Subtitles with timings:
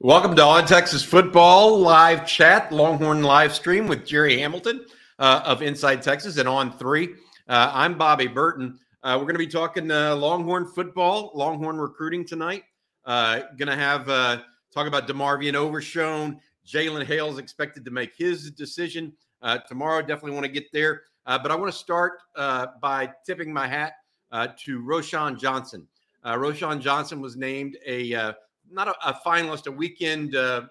[0.00, 4.86] Welcome to On Texas Football live chat, Longhorn live stream with Jerry Hamilton
[5.18, 7.14] uh, of Inside Texas and On Three.
[7.48, 8.78] Uh, I'm Bobby Burton.
[9.02, 12.62] Uh, we're going to be talking uh, Longhorn football, Longhorn recruiting tonight.
[13.06, 14.38] Uh, going to have uh,
[14.72, 16.38] talk about DeMarvion Overshown.
[16.64, 19.12] Jalen Hale's expected to make his decision
[19.66, 20.00] tomorrow.
[20.00, 23.94] Definitely want to get there, but I want to start by tipping my hat
[24.32, 25.88] to Roschon Johnson.
[26.24, 28.32] Roschon Johnson was named a
[28.70, 30.62] not a, a finalist, a weekend uh,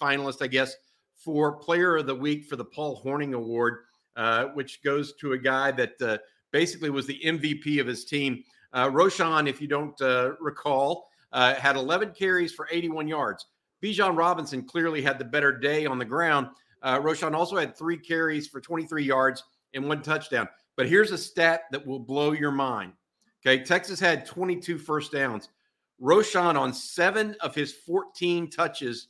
[0.00, 0.74] finalist, I guess,
[1.16, 3.78] for Player of the Week for the Paul Hornung Award,
[4.16, 6.18] uh, which goes to a guy that uh,
[6.52, 8.44] basically was the MVP of his team.
[8.72, 13.46] Uh, Roschon, if you don't uh, recall, uh, had 11 carries for 81 yards.
[13.82, 16.48] Bijan Robinson clearly had the better day on the ground.
[16.82, 19.42] Uh, Roschon also had three carries for 23 yards
[19.74, 20.48] and one touchdown.
[20.76, 22.92] But here's a stat that will blow your mind.
[23.46, 25.48] Okay, Texas had 22 first downs.
[26.00, 29.08] Roschon on seven of his 14 touches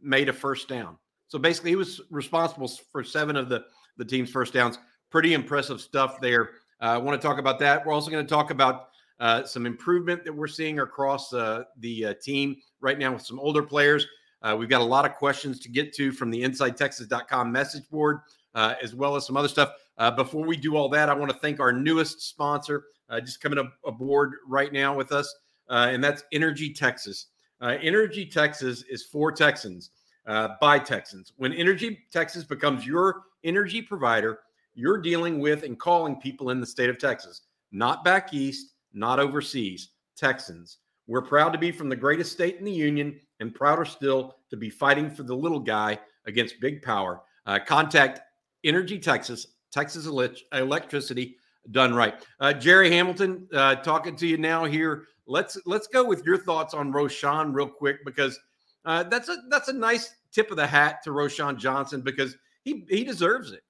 [0.00, 0.98] made a first down.
[1.28, 3.64] So basically, he was responsible for seven of the,
[3.96, 4.78] the team's first downs.
[5.10, 6.50] Pretty impressive stuff there.
[6.80, 7.84] Uh, I want to talk about that.
[7.84, 8.88] We're also going to talk about
[9.20, 13.38] uh, some improvement that we're seeing across uh, the uh, team right now with some
[13.38, 14.06] older players.
[14.42, 18.18] Uh, we've got a lot of questions to get to from the InsideTexas.com message board,
[18.54, 19.70] uh, as well as some other stuff.
[20.16, 22.84] before we do all that, I want to thank our newest sponsor,
[23.24, 25.34] just coming up aboard right now with us
[25.74, 27.26] uh, and that's Energy Texas.
[27.60, 29.90] Uh, Energy Texas is for Texans
[30.24, 31.32] uh, by Texans.
[31.36, 34.38] When Energy Texas becomes your energy provider,
[34.74, 39.18] you're dealing with and calling people in the state of Texas, not back east, not
[39.18, 40.78] overseas, Texans.
[41.08, 44.56] We're proud to be from the greatest state in the union and prouder still to
[44.56, 47.22] be fighting for the little guy against big power.
[47.46, 48.20] Uh, contact
[48.62, 50.06] Energy Texas, Texas
[50.52, 51.36] Electricity,
[51.70, 52.14] done right.
[52.40, 56.74] Uh, Jerry Hamilton, uh, talking to you now here let's let's go with your thoughts
[56.74, 58.38] on Roschon real quick because
[58.84, 62.84] uh, that's a that's a nice tip of the hat to Roschon Johnson because he
[62.88, 63.62] he deserves it.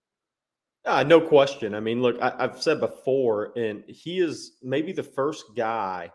[0.84, 1.74] Uh, no question.
[1.74, 6.10] I mean, look, I, have said before, and he is maybe the first guy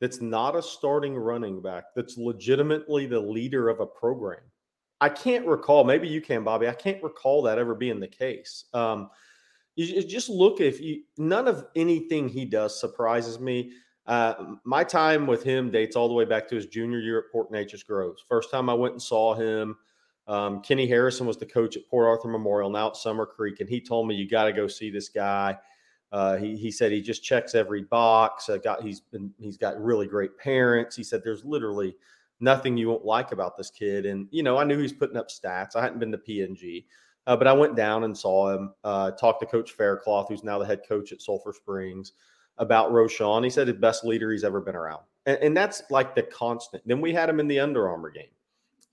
[0.00, 4.40] that's not a starting running back that's legitimately the leader of a program.
[5.00, 5.82] I can't recall.
[5.82, 6.68] Maybe you can, Bobby.
[6.68, 8.66] I can't recall that ever being the case.
[8.72, 9.10] Um,
[9.76, 13.72] you, just look if you none of anything he does surprises me.
[14.06, 17.30] Uh, my time with him dates all the way back to his junior year at
[17.30, 18.24] Port Neches Groves.
[18.28, 19.76] First time I went and saw him,
[20.26, 23.68] um, Kenny Harrison was the coach at Port Arthur Memorial, now at Summer Creek, and
[23.68, 25.56] he told me you got to go see this guy.
[26.12, 28.48] Uh, he, he said he just checks every box.
[28.48, 30.94] Uh, got he's been he's got really great parents.
[30.94, 31.96] He said there's literally
[32.38, 34.04] nothing you won't like about this kid.
[34.04, 35.74] And you know I knew he's putting up stats.
[35.74, 36.84] I hadn't been to PNG,
[37.26, 38.72] uh, but I went down and saw him.
[38.82, 42.12] Uh, talked to Coach Faircloth, who's now the head coach at Sulphur Springs
[42.58, 43.44] about Roschon.
[43.44, 45.02] He said the best leader he's ever been around.
[45.26, 46.82] And, and that's like the constant.
[46.86, 48.24] Then we had him in the Under Armour game.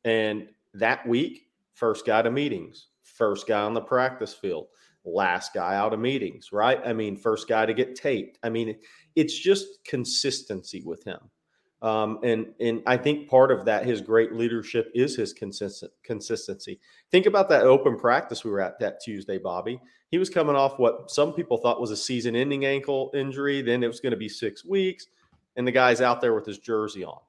[0.06, 4.68] And that week, first guy to meetings, first guy on the practice field,
[5.04, 6.80] last guy out of meetings, right?
[6.86, 8.38] I mean, first guy to get taped.
[8.44, 8.78] I mean,
[9.16, 11.20] it's just consistency with him.
[11.82, 16.80] Um, and and I think part of that, his great leadership, is his consistent consistency.
[17.10, 19.80] Think about that open practice we were at that Tuesday, Bobby.
[20.12, 23.62] He was coming off what some people thought was a season-ending ankle injury.
[23.62, 25.08] Then it was going to be six weeks,
[25.56, 27.20] and the guy's out there with his jersey on,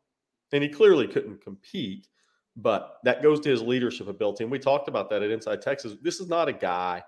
[0.53, 2.09] and he clearly couldn't compete.
[2.57, 5.95] But that goes to his leadership ability, and we talked about that at Inside Texas.
[6.03, 7.05] This is not a guy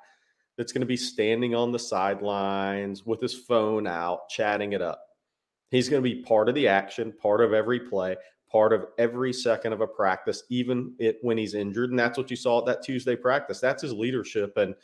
[0.56, 5.02] that's going to be standing on the sidelines with his phone out, chatting it up
[5.72, 8.14] He's going to be part of the action, part of every play,
[8.50, 11.90] part of every second of a practice, even it when he's injured.
[11.90, 13.58] And that's what you saw at that Tuesday practice.
[13.58, 14.58] That's his leadership.
[14.58, 14.74] And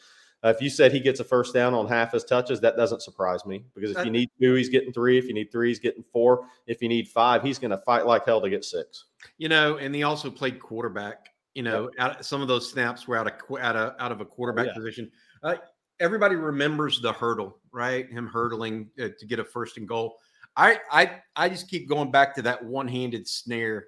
[0.43, 3.03] uh, if you said he gets a first down on half his touches, that doesn't
[3.03, 5.19] surprise me because if you need two, he's getting three.
[5.19, 6.47] If you need three, he's getting four.
[6.67, 9.05] If you need five, he's going to fight like hell to get six.
[9.37, 11.29] You know, and he also played quarterback.
[11.55, 12.17] You know, yep.
[12.17, 14.75] out, some of those snaps were out of out of out of a quarterback yeah.
[14.75, 15.11] position.
[15.43, 15.57] Uh,
[16.01, 18.09] everybody remembers the hurdle, right?
[18.09, 20.19] Him hurdling uh, to get a first and goal.
[20.57, 23.87] I I I just keep going back to that one-handed snare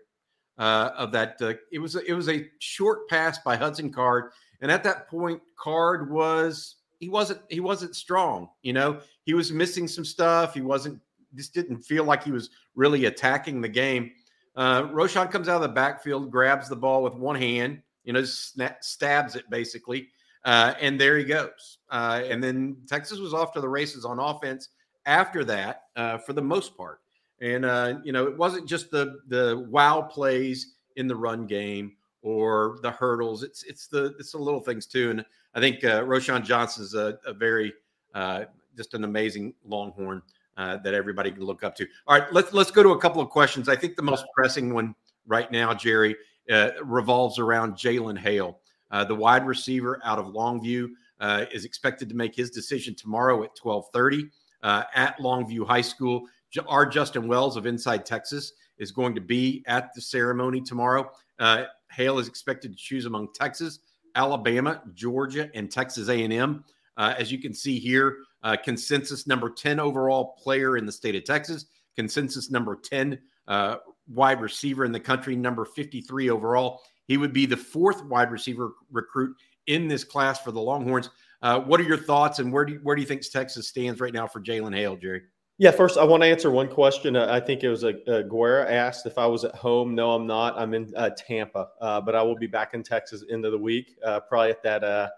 [0.59, 1.37] uh, of that.
[1.41, 5.41] Uh, it was it was a short pass by Hudson Card, and at that point,
[5.59, 8.49] Card was he wasn't he wasn't strong.
[8.63, 10.55] You know, he was missing some stuff.
[10.55, 11.01] He wasn't
[11.35, 14.13] just didn't feel like he was really attacking the game.
[14.57, 18.25] Uh, Roschon comes out of the backfield, grabs the ball with one hand, you know,
[18.25, 20.09] snap, stabs it basically,
[20.45, 21.79] uh, and there he goes.
[21.89, 24.69] Uh, and then Texas was off to the races on offense
[25.07, 27.01] after that uh, for the most part.
[27.41, 31.93] And uh, you know, it wasn't just the the wow plays in the run game
[32.23, 33.43] or the hurdles.
[33.43, 35.11] It's it's the it's the little things too.
[35.11, 35.25] And
[35.55, 37.73] I think uh, Roschon Johnson is a, a very
[38.15, 38.45] uh,
[38.77, 40.23] just an amazing Longhorn
[40.57, 41.87] uh, that everybody can look up to.
[42.07, 43.69] All right, let's let's go to a couple of questions.
[43.69, 44.95] I think the most pressing one
[45.27, 46.17] right now, Jerry,
[46.51, 48.59] uh, revolves around Jalen Hale,
[48.91, 50.91] uh, the wide receiver out of Longview.
[51.21, 54.31] Uh, is expected to make his decision tomorrow at 12:30
[54.63, 56.27] uh, at Longview High School.
[56.67, 61.11] Our Justin Wells of Inside Texas is going to be at the ceremony tomorrow.
[61.39, 63.81] Uh, Hale is expected to choose among Texas,
[64.15, 66.65] Alabama, Georgia, and Texas A&M.
[66.97, 71.15] Uh, as you can see here, uh, consensus number 10 overall player in the state
[71.15, 71.67] of Texas,
[71.97, 73.19] consensus number 10
[73.49, 73.77] uh,
[74.09, 76.81] wide receiver in the country, number 53 overall.
[77.07, 79.37] He would be the fourth wide receiver recruit
[79.67, 81.11] in this class for the Longhorns.
[81.43, 84.01] Uh, what are your thoughts, and where do you, where do you think Texas stands
[84.01, 85.23] right now for Jalen Hale, Jerry?
[85.61, 87.17] Yeah, first I want to answer one question.
[87.17, 89.95] Uh, I think it was a, a Guerra asked if I was at home.
[89.95, 90.59] No, I'm not.
[90.59, 93.59] I'm in uh, Tampa, uh, but I will be back in Texas end of the
[93.59, 93.95] week.
[94.03, 94.83] Uh, probably at that.
[94.83, 95.09] Uh,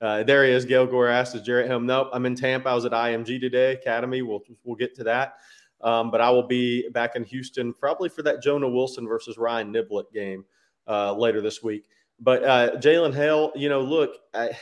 [0.00, 0.64] uh, there he is.
[0.64, 2.10] Gail Guerra asked, "Is Jerry at home?" Nope.
[2.12, 2.68] I'm in Tampa.
[2.68, 4.22] I was at IMG today, Academy.
[4.22, 5.38] We'll we'll get to that.
[5.80, 9.72] Um, but I will be back in Houston probably for that Jonah Wilson versus Ryan
[9.72, 10.44] Niblett game
[10.86, 11.86] later this week.
[12.20, 12.42] But
[12.80, 14.12] Jalen Hale, you know, look.
[14.32, 14.56] I,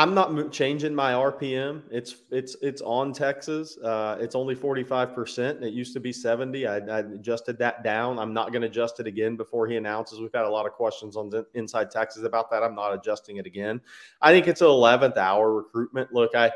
[0.00, 1.82] I'm not changing my RPM.
[1.90, 3.76] It's it's it's on Texas.
[3.76, 5.62] Uh, it's only 45 percent.
[5.62, 6.66] It used to be 70.
[6.66, 8.18] I, I, adjusted that down.
[8.18, 10.18] I'm not going to adjust it again before he announces.
[10.18, 12.62] We've had a lot of questions on the, Inside Texas about that.
[12.62, 13.78] I'm not adjusting it again.
[14.22, 16.14] I think it's an 11th hour recruitment.
[16.14, 16.50] Look, I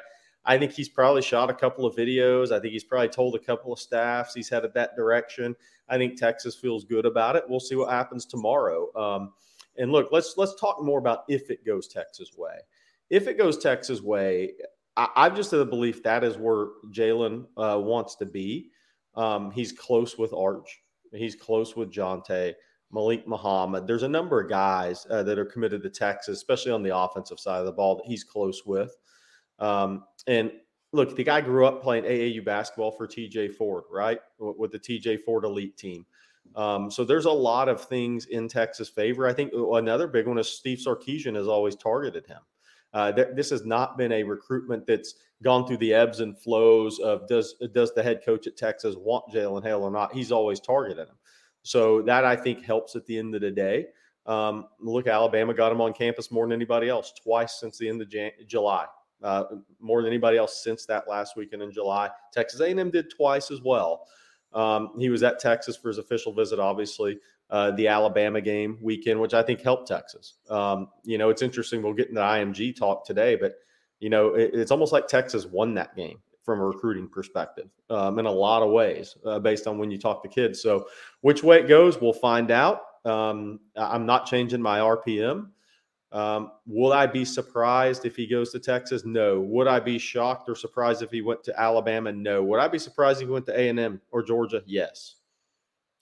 [0.47, 2.51] I think he's probably shot a couple of videos.
[2.51, 5.55] I think he's probably told a couple of staffs he's headed that direction.
[5.87, 7.45] I think Texas feels good about it.
[7.47, 8.89] We'll see what happens tomorrow.
[8.97, 9.35] Um,
[9.77, 12.61] and look, let's let's talk more about if it goes Texas way
[13.11, 14.53] if it goes Texas way,
[14.97, 18.71] I, have just had the belief that is where Jalen uh, wants to be.
[19.15, 20.81] Um, he's close with Arch.
[21.13, 22.55] He's close with Johntay,
[22.93, 23.87] Malik Muhammad.
[23.87, 27.41] There's a number of guys uh, that are committed to Texas, especially on the offensive
[27.41, 28.97] side of the ball that he's close with.
[29.59, 30.53] Um, and
[30.93, 34.21] look, the guy grew up playing AAU basketball for TJ Ford, right?
[34.39, 36.07] With the TJ Ford elite team.
[36.57, 39.27] Um, so there's a lot of things in Texas' favor.
[39.27, 42.41] I think another big one is Steve Sarkisian has always targeted him.
[42.95, 47.01] Uh, th- this has not been a recruitment that's gone through the ebbs and flows
[47.01, 50.15] of does does the head coach at Texas want Jalen Hale or not?
[50.15, 51.17] He's always targeted him.
[51.63, 53.87] So that I think helps at the end of the day.
[54.27, 58.01] Um, look, Alabama got him on campus more than anybody else twice since the end
[58.01, 58.87] of Jan- July.
[59.23, 59.45] Uh,
[59.81, 62.11] more than anybody else since that last weekend in July.
[62.33, 64.07] Texas A&M did twice as well.
[64.53, 67.19] Um, he was at Texas for his official visit, obviously
[67.51, 70.35] uh, the Alabama game weekend, which I think helped Texas.
[70.51, 71.83] Um, you know, it's interesting.
[71.83, 73.55] We'll get into IMG talk today, but
[74.01, 78.19] you know, it, it's almost like Texas won that game from a recruiting perspective um,
[78.19, 80.61] in a lot of ways, uh, based on when you talk to kids.
[80.61, 80.87] So,
[81.23, 82.83] which way it goes, we'll find out.
[83.05, 85.49] Um, I'm not changing my RPM.
[86.13, 89.05] Um, will I be surprised if he goes to Texas?
[89.05, 89.41] No.
[89.41, 92.13] Would I be shocked or surprised if he went to Alabama?
[92.13, 92.43] No.
[92.45, 94.63] Would I be surprised if he went to A and M or Georgia?
[94.65, 95.17] Yes.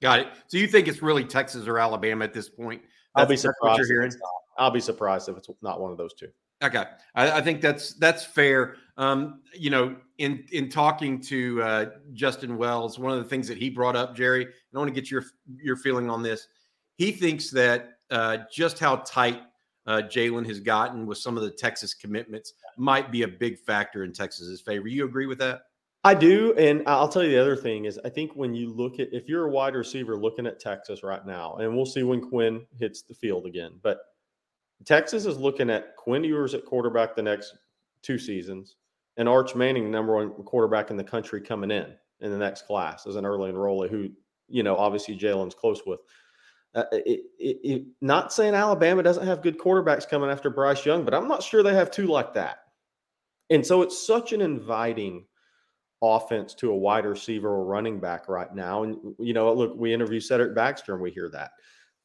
[0.03, 0.27] Got it.
[0.49, 2.83] So you think it's really Texas or Alabama at this point?
[3.15, 4.21] That's, I'll be surprised.
[4.59, 6.29] I'll be surprised if it's not one of those two.
[6.63, 6.85] Okay,
[7.15, 8.77] I, I think that's that's fair.
[8.97, 13.59] Um, you know, in in talking to uh, Justin Wells, one of the things that
[13.59, 15.25] he brought up, Jerry, I want to get your
[15.61, 16.49] your feeling on this.
[16.97, 19.41] He thinks that uh, just how tight
[19.87, 24.05] uh, Jalen has gotten with some of the Texas commitments might be a big factor
[24.05, 24.87] in Texas's favor.
[24.87, 25.63] You agree with that?
[26.05, 28.99] I do, and I'll tell you the other thing is I think when you look
[28.99, 32.21] at if you're a wide receiver looking at Texas right now, and we'll see when
[32.21, 33.99] Quinn hits the field again, but
[34.85, 37.55] Texas is looking at Quinn Ewers at quarterback the next
[38.03, 38.77] two seasons,
[39.17, 43.07] and Arch Manning, number one quarterback in the country, coming in in the next class
[43.07, 44.09] as an early enrollee, who
[44.49, 46.01] you know obviously Jalen's close with.
[46.75, 51.05] Uh, it, it, it, not saying Alabama doesn't have good quarterbacks coming after Bryce Young,
[51.05, 52.61] but I'm not sure they have two like that.
[53.51, 55.27] And so it's such an inviting
[56.03, 58.83] offense to a wide receiver or running back right now.
[58.83, 61.53] And, you know, look, we interview Cedric Baxter and we hear that.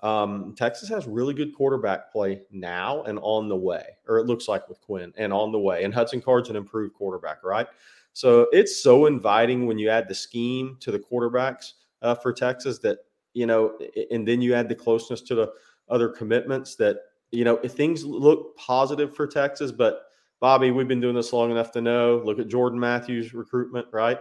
[0.02, 4.48] Um, Texas has really good quarterback play now and on the way, or it looks
[4.48, 5.84] like with Quinn and on the way.
[5.84, 7.68] And Hudson Card's an improved quarterback, right?
[8.14, 11.74] So it's so inviting when you add the scheme to the quarterbacks
[12.04, 13.00] uh, for Texas that,
[13.34, 13.78] you know,
[14.12, 15.54] and then you add the closeness to the
[15.90, 16.98] other commitments that,
[17.32, 20.07] you know, if things look positive for Texas, but
[20.40, 22.22] Bobby, we've been doing this long enough to know.
[22.24, 24.20] Look at Jordan Matthews' recruitment, right?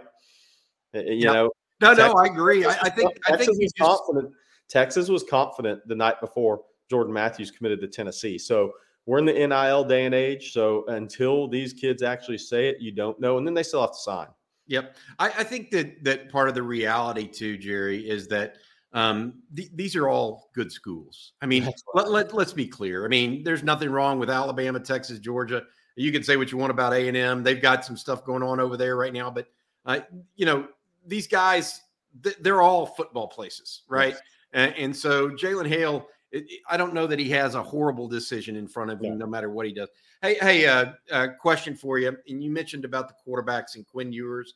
[0.93, 1.33] You yep.
[1.33, 2.65] know, no, Texas, no, I agree.
[2.65, 3.77] I, I think Texas I think was just...
[3.77, 4.33] confident.
[4.67, 8.37] Texas was confident the night before Jordan Matthews committed to Tennessee.
[8.37, 8.71] So
[9.05, 10.53] we're in the NIL day and age.
[10.53, 13.91] So until these kids actually say it, you don't know, and then they still have
[13.91, 14.27] to sign.
[14.67, 18.57] Yep, I, I think that that part of the reality too, Jerry, is that
[18.91, 21.33] um, th- these are all good schools.
[21.41, 23.05] I mean, let, let, let's be clear.
[23.05, 25.63] I mean, there's nothing wrong with Alabama, Texas, Georgia
[25.97, 27.43] you can say what you want about A and M.
[27.43, 29.47] They've got some stuff going on over there right now, but
[29.85, 29.99] uh,
[30.35, 30.67] you know
[31.05, 31.81] these guys,
[32.23, 34.13] th- they're all football places, right?
[34.13, 34.21] Yes.
[34.53, 38.55] And, and so Jalen Hale, it, I don't know that he has a horrible decision
[38.55, 39.17] in front of him, yeah.
[39.17, 39.89] no matter what he does.
[40.21, 42.15] Hey, hey, uh, uh, question for you.
[42.27, 44.55] And you mentioned about the quarterbacks and Quinn Ewers.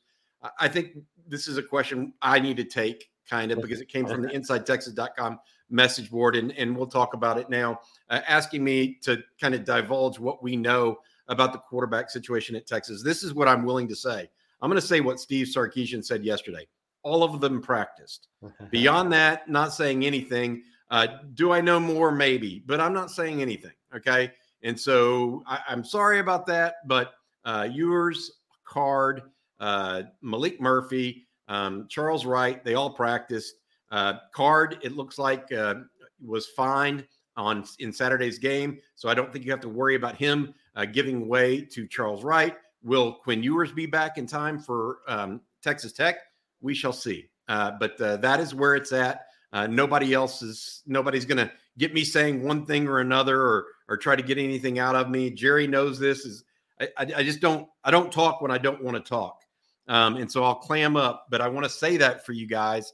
[0.60, 4.08] I think this is a question I need to take kind of because it came
[4.08, 7.80] from the InsideTexas.com message board, and, and we'll talk about it now.
[8.10, 10.98] Uh, asking me to kind of divulge what we know
[11.32, 13.02] about the quarterback situation at Texas.
[13.02, 14.30] This is what I'm willing to say.
[14.62, 16.68] I'm going to say what Steve Sarkisian said yesterday.
[17.04, 18.28] All of them practiced.
[18.70, 20.62] Beyond that, not saying anything.
[20.92, 22.12] Uh, do I know more?
[22.12, 23.72] Maybe, but I'm not saying anything.
[23.96, 24.32] Okay.
[24.62, 26.76] And so I, am sorry about that.
[26.86, 27.14] But
[27.46, 28.30] uh, Ewers,
[28.66, 29.24] Card,
[29.60, 33.56] uh, Maalik Murphy, um, Charles Wright, they all practiced.
[33.90, 35.76] Uh, Card, it looks like uh,
[36.24, 37.06] was fine
[37.38, 40.86] on in Saturday's game, so I don't think you have to worry about him uh,
[40.86, 42.56] giving way to Charles Wright.
[42.84, 46.18] Will Quinn Ewers be back in time for um, Texas Tech?
[46.62, 47.28] We shall see.
[47.48, 49.26] Uh, but uh, that is where it's at.
[49.54, 50.82] Uh, nobody else is.
[50.86, 54.38] Nobody's going to get me saying one thing or another, or or try to get
[54.38, 55.30] anything out of me.
[55.30, 56.26] Jerry knows this.
[56.26, 56.46] Is
[56.80, 57.68] I, I, I just don't.
[57.84, 59.42] I don't talk when I don't want to talk,
[59.90, 61.28] um, and so I'll clam up.
[61.30, 62.94] But I want to say that for you guys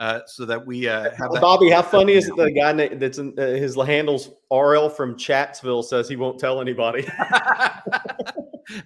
[0.00, 1.30] uh, so that we uh, have.
[1.30, 5.16] Well, Bobby, how funny is it the guy that's in uh, his handles RL from
[5.16, 7.02] Chatsville says he won't tell anybody.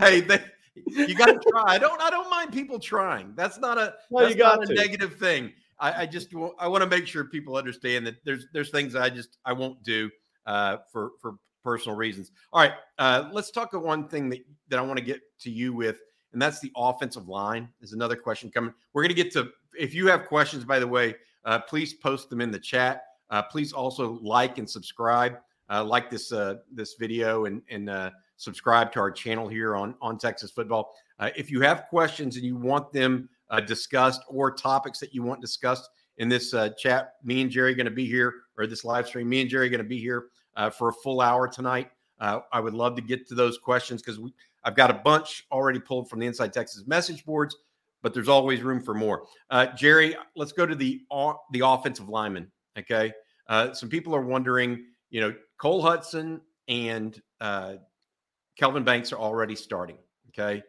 [0.01, 0.41] hey, they,
[0.75, 1.63] you got to try.
[1.67, 2.03] I don't.
[2.03, 3.33] I don't mind people trying.
[3.37, 3.95] That's not a.
[4.11, 5.53] Well, that's not a negative thing.
[5.79, 9.09] I, I just I want to make sure people understand that there's there's things I
[9.09, 10.11] just I won't do
[10.47, 12.33] uh, for for personal reasons.
[12.53, 15.51] All right, uh, let's talk of one thing that that I want to get to
[15.51, 15.97] you with,
[16.35, 17.69] and that's the offensive line.
[17.81, 18.75] Is another question coming.
[18.93, 19.49] We're going to get to
[19.79, 21.15] if you have questions, by the way,
[21.45, 23.05] uh, please post them in the chat.
[23.31, 25.39] Uh, please also like and subscribe.
[25.71, 29.95] Uh, like this uh, this video and and uh, subscribe to our channel here on
[30.03, 30.93] on Texas football.
[31.19, 33.29] Uh, if you have questions and you want them
[33.67, 35.89] discussed or topics that you want discussed
[36.19, 39.29] in this chat, me and Jerry going to be here or this live stream.
[39.29, 40.27] Me and Jerry going to be here
[40.77, 41.89] for a full hour tonight.
[42.19, 44.19] I would love to get to those questions because
[44.65, 47.57] I've got a bunch already pulled from the Inside Texas message boards
[48.05, 49.25] but there's always room for more.
[49.51, 51.01] Uh, Jerry, let's go to the
[51.51, 52.53] the offensive lineman.
[52.79, 53.13] Okay,
[53.49, 54.85] uh, some people are wondering.
[55.11, 57.77] You know, Cole Hudson and uh,
[58.57, 59.97] Kelvin Banks are already starting.
[60.29, 60.63] Okay,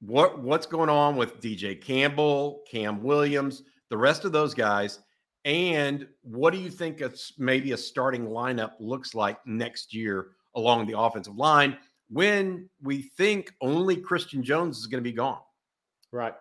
[0.00, 4.98] what what's going on with DJ Campbell, Cam Williams, the rest of those guys?
[5.46, 10.86] And what do you think it's maybe a starting lineup looks like next year along
[10.86, 11.78] the offensive line
[12.10, 15.40] when we think only Christian Jones is going to be gone?
[16.12, 16.34] Right.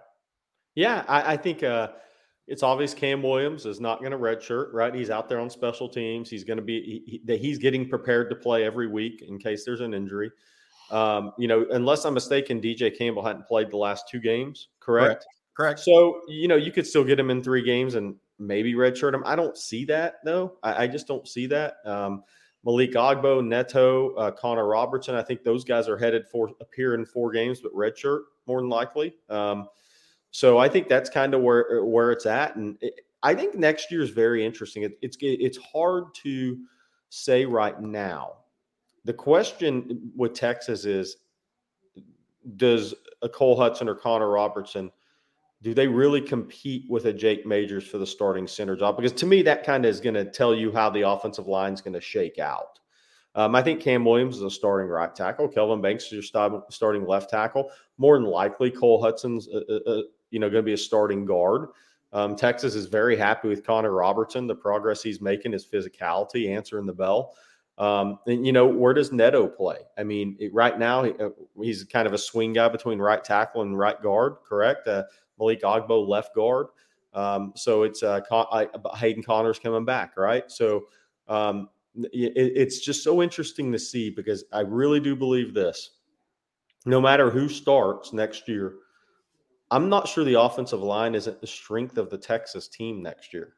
[0.75, 1.89] Yeah, I, I think uh,
[2.47, 4.73] it's obvious Cam Williams is not going to redshirt.
[4.73, 6.29] Right, he's out there on special teams.
[6.29, 9.63] He's going to be that he, he's getting prepared to play every week in case
[9.65, 10.31] there's an injury.
[10.89, 14.69] Um, you know, unless I'm mistaken, DJ Campbell hadn't played the last two games.
[14.79, 15.07] Correct.
[15.07, 15.25] Correct.
[15.55, 15.79] correct.
[15.81, 19.23] So you know, you could still get him in three games and maybe redshirt him.
[19.25, 20.57] I don't see that though.
[20.63, 21.75] I, I just don't see that.
[21.85, 22.23] Um,
[22.65, 25.15] Malik Agbo, Neto, uh, Connor Robertson.
[25.15, 28.69] I think those guys are headed for appear in four games, but redshirt more than
[28.69, 29.15] likely.
[29.29, 29.67] Um,
[30.31, 33.91] so I think that's kind of where where it's at, and it, I think next
[33.91, 34.83] year is very interesting.
[34.83, 36.59] It, it's it's hard to
[37.09, 38.33] say right now.
[39.05, 41.17] The question with Texas is,
[42.57, 44.91] does a Cole Hudson or Connor Robertson
[45.61, 48.95] do they really compete with a Jake Majors for the starting center job?
[48.95, 51.73] Because to me, that kind of is going to tell you how the offensive line
[51.73, 52.79] is going to shake out.
[53.35, 55.47] Um, I think Cam Williams is a starting right tackle.
[55.47, 57.71] Kelvin Banks is your starting left tackle.
[57.97, 60.01] More than likely, Cole Hudson's uh, uh, uh
[60.31, 61.69] you know going to be a starting guard.
[62.11, 64.47] Um, Texas is very happy with Connor Robertson.
[64.47, 67.35] The progress he's making, his physicality, answering the bell.
[67.77, 69.77] Um, and you know where does Neto play?
[69.97, 71.29] I mean, it, right now he, uh,
[71.61, 74.37] he's kind of a swing guy between right tackle and right guard.
[74.47, 74.87] Correct?
[74.87, 75.03] Uh,
[75.39, 76.67] Malik Agbo left guard.
[77.13, 80.50] Um, so it's uh, Con- I, Hayden Conner's coming back, right?
[80.51, 80.86] So
[81.27, 85.91] um, it, it's just so interesting to see because I really do believe this.
[86.86, 88.75] No matter who starts next year,
[89.72, 93.53] I'm not sure the offensive line isn't the strength of the Texas team next year.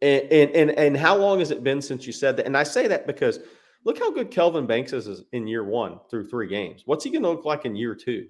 [0.00, 2.46] And, and and and how long has it been since you said that?
[2.46, 3.40] And I say that because
[3.84, 6.82] look how good Kelvin Banks is in year one through three games.
[6.86, 8.28] What's he going to look like in year two?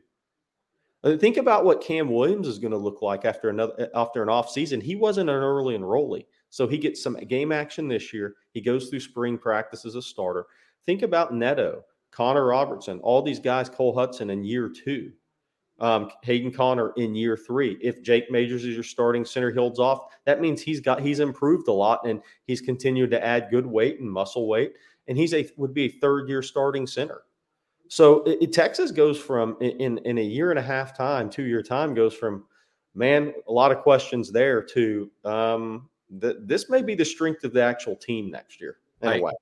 [1.04, 4.28] Uh, think about what Cam Williams is going to look like after another after an
[4.28, 4.80] off season.
[4.80, 6.26] He wasn't an early enrollee.
[6.50, 8.34] So he gets some game action this year.
[8.52, 10.46] He goes through spring practice as a starter.
[10.86, 15.12] Think about Neto, Connor Robertson, all these guys, Cole Hudson in year two,
[15.78, 17.78] um, Hayden Conner in year three.
[17.80, 20.06] If Jake Majors is your starting center, holds off.
[20.24, 24.00] That means he's got he's improved a lot and he's continued to add good weight
[24.00, 24.72] and muscle weight,
[25.06, 27.22] and he's a would be a third year starting center.
[27.88, 31.62] So it, Texas goes from in in a year and a half time, two year
[31.62, 32.44] time goes from
[32.94, 37.52] man a lot of questions there to um, the, this may be the strength of
[37.52, 38.78] the actual team next year.
[39.02, 39.32] Anyway,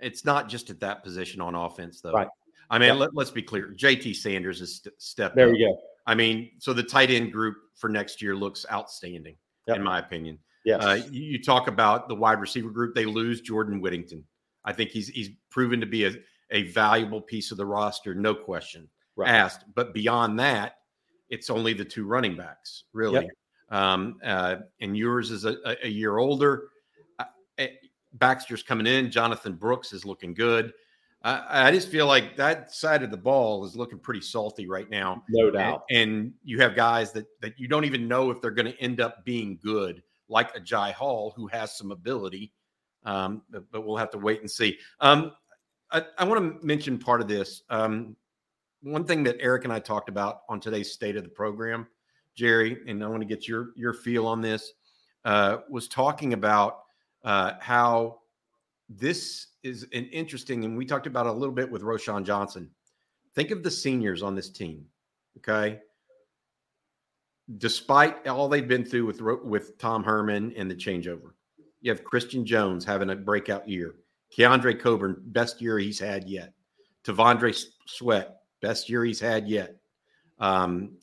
[0.00, 2.12] it's not just at that position on offense though.
[2.12, 2.28] Right.
[2.70, 3.74] I mean, let, us be clear.
[3.76, 5.36] JT Sanders is st- stepped.
[5.36, 5.78] There we go.
[6.06, 9.36] I mean, so the tight end group for next year looks outstanding,
[9.68, 9.76] yep.
[9.76, 10.38] in my opinion.
[10.64, 10.76] Yeah.
[10.76, 14.24] Uh, you, you, talk about the wide receiver group; they lose Jordan Whittington.
[14.64, 16.12] I think he's he's proven to be a
[16.50, 19.30] a valuable piece of the roster, no question right.
[19.30, 19.64] asked.
[19.74, 20.78] But beyond that,
[21.30, 23.24] it's only the two running backs, really.
[23.24, 23.30] Yep.
[23.70, 26.68] Um, uh, and Ewers is a, a year older.
[27.18, 27.24] Uh,
[27.58, 27.68] eh,
[28.14, 29.10] Baxter's coming in.
[29.10, 30.72] Jonathan Brooks is looking good.
[31.22, 34.88] I, I, just feel like that side of the ball is looking pretty salty right
[34.90, 35.24] now.
[35.30, 35.84] No doubt.
[35.90, 38.78] And, and you have guys that that you don't even know if they're going to
[38.78, 42.52] end up being good, like a Jai Hall who has some ability.
[43.06, 44.78] Um, but, but, we'll have to wait and see.
[45.00, 45.32] Um,
[45.94, 47.62] I, I want to mention part of this.
[47.70, 48.16] Um,
[48.82, 51.86] one thing that Eric and I talked about on today's state of the program,
[52.34, 54.72] Jerry, and I want to get your your feel on this,
[55.24, 56.80] uh, was talking about
[57.22, 58.18] uh, how
[58.88, 62.68] this is an interesting, and we talked about a little bit with Roschon Johnson.
[63.34, 64.84] Think of the seniors on this team,
[65.38, 65.80] okay?
[67.58, 71.34] Despite all they've been through with with Tom Herman and the changeover,
[71.80, 73.94] you have Christian Jones having a breakout year.
[74.36, 76.52] Keondre Coburn, best year he's had yet.
[77.04, 77.54] T'Vondre
[77.86, 79.76] Sweat, best year he's had yet.
[80.38, 80.96] Um,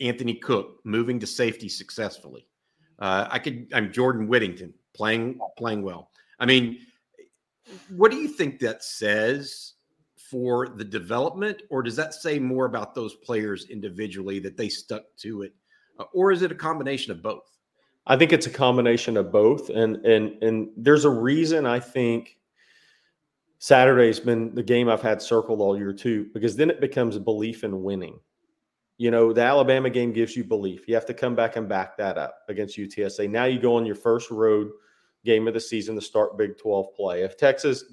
[0.00, 2.46] Anthony Cook moving to safety successfully.
[2.98, 3.68] Uh, I could.
[3.72, 6.10] I'm Jordan Whittington playing playing well.
[6.38, 6.78] I mean,
[7.88, 9.74] what do you think that says
[10.16, 15.04] for the development, or does that say more about those players individually that they stuck
[15.18, 15.54] to it,
[15.98, 17.56] uh, or is it a combination of both?
[18.06, 22.36] I think it's a combination of both, and and and there's a reason I think
[23.64, 27.64] Saturday's been the game I've had circled all year too, because then it becomes belief
[27.64, 28.20] in winning.
[28.98, 30.86] You know, the Alabama game gives you belief.
[30.86, 33.30] You have to come back and back that up against UTSA.
[33.30, 34.70] Now you go on your first road
[35.24, 37.22] game of the season to start Big 12 play.
[37.22, 37.84] If Texas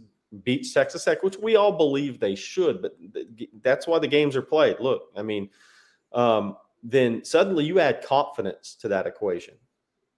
[0.44, 2.98] beats Texas Tech, which we all believe they should, but
[3.62, 4.76] that's why the games are played.
[4.82, 5.50] Look, I mean,
[6.12, 9.54] um, then suddenly you add confidence to that equation.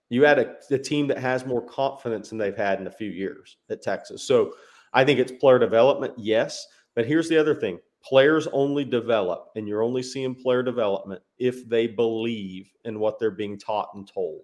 [0.10, 3.12] You add a, a team that has more confidence than they've had in a few
[3.12, 4.24] years at Texas.
[4.24, 4.56] So
[4.94, 6.68] I think it's player development, yes.
[6.96, 11.68] But here's the other thing players only develop, and you're only seeing player development if
[11.70, 14.44] they believe in what they're being taught and told.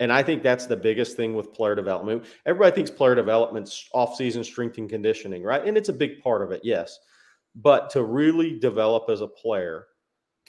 [0.00, 2.24] And I think that's the biggest thing with player development.
[2.46, 5.64] Everybody thinks player development's off-season strength and conditioning, right?
[5.64, 6.98] And it's a big part of it, yes.
[7.54, 9.86] But to really develop as a player,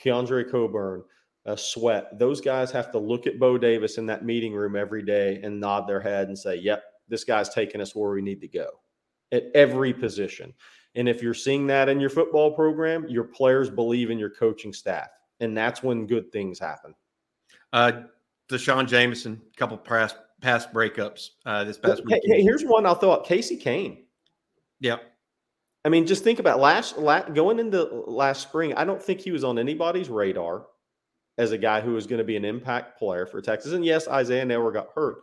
[0.04, 1.04] Keondre Coburn,
[1.46, 5.04] uh, Sweat, those guys have to look at Bo Davis in that meeting room every
[5.04, 8.42] day and nod their head and say, "Yep, this guy's taking us where we need
[8.42, 8.68] to go
[9.32, 10.54] at every position.
[10.96, 14.74] And if you're seeing that in your football program, your players believe in your coaching
[14.74, 15.10] staff.
[15.40, 16.96] And that's when good things happen.
[17.74, 18.04] Uh,
[18.48, 22.22] D'Shawn Jamison, a couple past past breakups uh, this past week.
[22.24, 24.06] Hey, here's one I'll throw thought Casey Cain.
[24.82, 25.02] Yep.
[25.84, 28.74] I mean, just think about last, last going into last spring.
[28.74, 30.66] I don't think he was on anybody's radar
[31.38, 33.74] as a guy who was going to be an impact player for Texas.
[33.74, 35.18] And yes, Isaiah Neyor got hurt,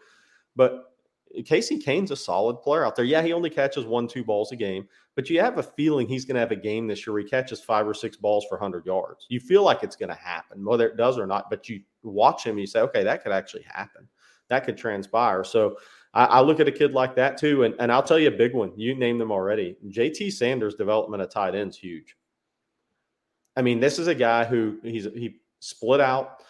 [0.55, 0.92] but
[1.45, 3.05] Casey Cain's a solid player out there.
[3.05, 6.25] Yeah, he only catches one, two balls a game, but you have a feeling he's
[6.25, 8.59] going to have a game this year where he catches five or six balls for
[8.59, 9.27] 100 yards.
[9.29, 12.45] You feel like it's going to happen, whether it does or not, but you watch
[12.45, 14.09] him, you say, okay, that could actually happen.
[14.49, 15.45] That could transpire.
[15.45, 15.77] So
[16.13, 17.65] I, I look at a kid like that too.
[17.65, 18.73] And, and I'll tell you a big one.
[18.77, 19.77] You named them already.
[19.89, 22.17] JT Sanders' development of tight ends huge.
[23.57, 26.43] I mean, this is a guy who he's he split out.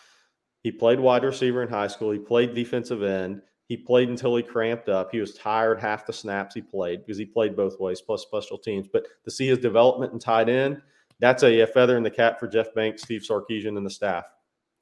[0.63, 2.13] He played wide receiver in high school.
[2.13, 3.43] He played defensive end
[3.73, 5.11] he played until he cramped up.
[5.11, 8.59] He was tired half the snaps he played because he played both ways plus special
[8.59, 8.87] teams.
[8.87, 10.83] But to see his development and tight end,
[11.21, 14.25] that's a, feather in the cap for Jeff Banks, Steve Sarkisian, and the staff.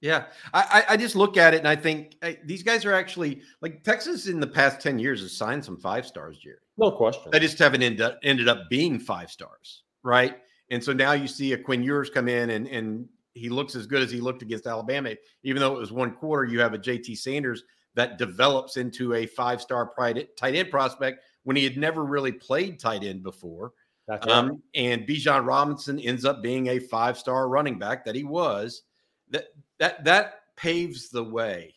[0.00, 3.42] Yeah, I, I just look at it and I think hey, these guys are actually
[3.61, 6.57] like Texas in the past ten years has signed some five stars, Jerry.
[6.76, 7.31] No question.
[7.31, 10.38] They just haven't end up, ended up being five stars, right?
[10.70, 13.87] And so now you see a Quinn Ewers come in and and he looks as
[13.87, 16.50] good as he looked against Alabama, even though it was one quarter.
[16.50, 17.62] You have a JT Sanders
[17.94, 19.92] that develops into a five star
[20.37, 23.72] tight end prospect when he had never really played tight end before.
[24.07, 24.37] That's right.
[24.37, 28.83] Um, and Bijan Robinson ends up being a five star running back that he was.
[29.31, 29.46] That
[29.79, 31.74] that that paves the way.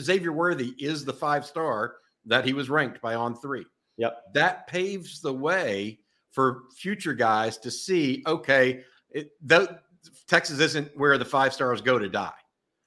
[0.00, 3.64] Xavier Worthy is the five star that he was ranked by on three.
[3.96, 4.34] Yep.
[4.34, 5.98] That paves the way
[6.30, 9.78] for future guys to see, okay, it, the,
[10.26, 12.32] Texas isn't where the five stars go to die.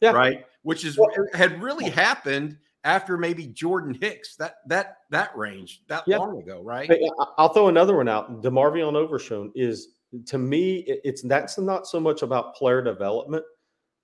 [0.02, 0.12] Yeah.
[0.12, 0.46] Right.
[0.66, 6.04] Which is Well- had really happened after maybe Jordan Hicks, that that that range that
[6.08, 6.18] Yeah.
[6.18, 6.88] long ago, right?
[6.88, 8.42] Hey, I'll throw another one out.
[8.42, 9.90] DeMarvion Overshown is
[10.26, 13.46] to me, it's that's not so much about player development,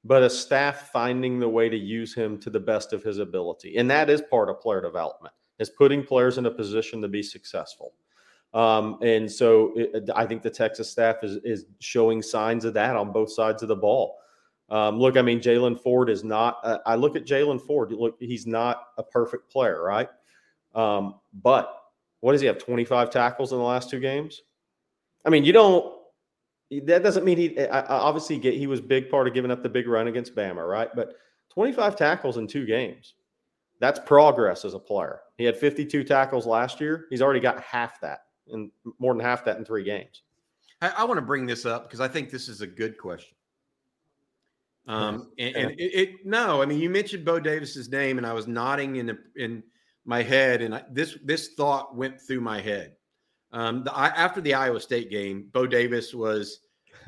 [0.04, 3.78] but a staff finding the way to use him to the best of his ability,
[3.78, 5.34] and that is part of player development.
[5.58, 7.94] Is putting players in a position to be successful.
[8.54, 12.96] Um, and so it, I think the Texas staff is is showing signs of that
[12.96, 14.18] on both sides of the ball.
[14.72, 16.60] Um, look, I mean, Jaylan Ford is not.
[16.64, 17.92] Uh, I look at Jaylan Ford.
[17.92, 20.08] Look, he's not a perfect player, right?
[20.74, 21.78] Um, but
[22.22, 22.58] what does he have?
[22.58, 24.42] Twenty five tackles in the last two games.
[25.26, 25.94] I mean, you don't.
[26.86, 27.60] That doesn't mean he.
[27.60, 30.36] I, I obviously, get, he was big part of giving up the big run against
[30.36, 30.90] Bama, right?
[30.96, 31.16] But
[31.50, 33.16] twenty five tackles in two games.
[33.82, 35.20] That's progress as a player.
[35.38, 37.08] He had fifty two tackles last year.
[37.10, 40.22] He's already got half that, and more than half that in three games.
[40.82, 43.36] I, I want to bring this up because I think this is a good question.
[44.92, 48.34] Um, and, and it, it, no, I mean, you mentioned Bo Davis's name, and I
[48.34, 49.64] was nodding in the, in
[50.04, 52.96] my head, and I, this this thought went through my head.
[53.54, 56.60] Um, the, I, after the Iowa State game, Bo Davis was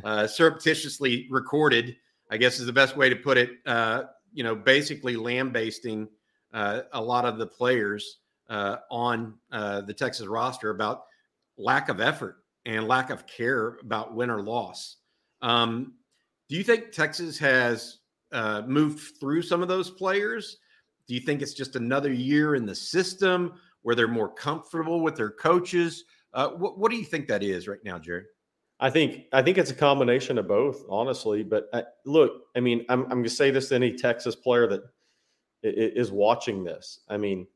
[0.06, 1.98] uh, surreptitiously recorded.
[2.32, 3.52] I guess is the best way to put it.
[3.66, 6.08] Uh, you know, basically lambasting
[6.54, 8.20] uh, a lot of the players
[8.50, 11.04] uh, on uh, the Texas roster about
[11.58, 14.98] lack of effort and lack of care about win or loss.
[15.42, 15.96] Um,
[16.54, 17.98] do you think Texas has
[18.32, 20.58] uh, moved through some of those players?
[21.08, 25.16] Do you think it's just another year in the system where they're more comfortable with
[25.16, 26.04] their coaches?
[26.32, 28.26] Uh, what, what do you think that is right now, Jerry?
[28.80, 31.42] I think I think it's a combination of both, honestly.
[31.42, 34.68] But uh, look, I mean, I'm I'm going to say this to any Texas player
[34.68, 34.82] that
[35.66, 37.00] i- i- is watching this.
[37.10, 37.48] I mean,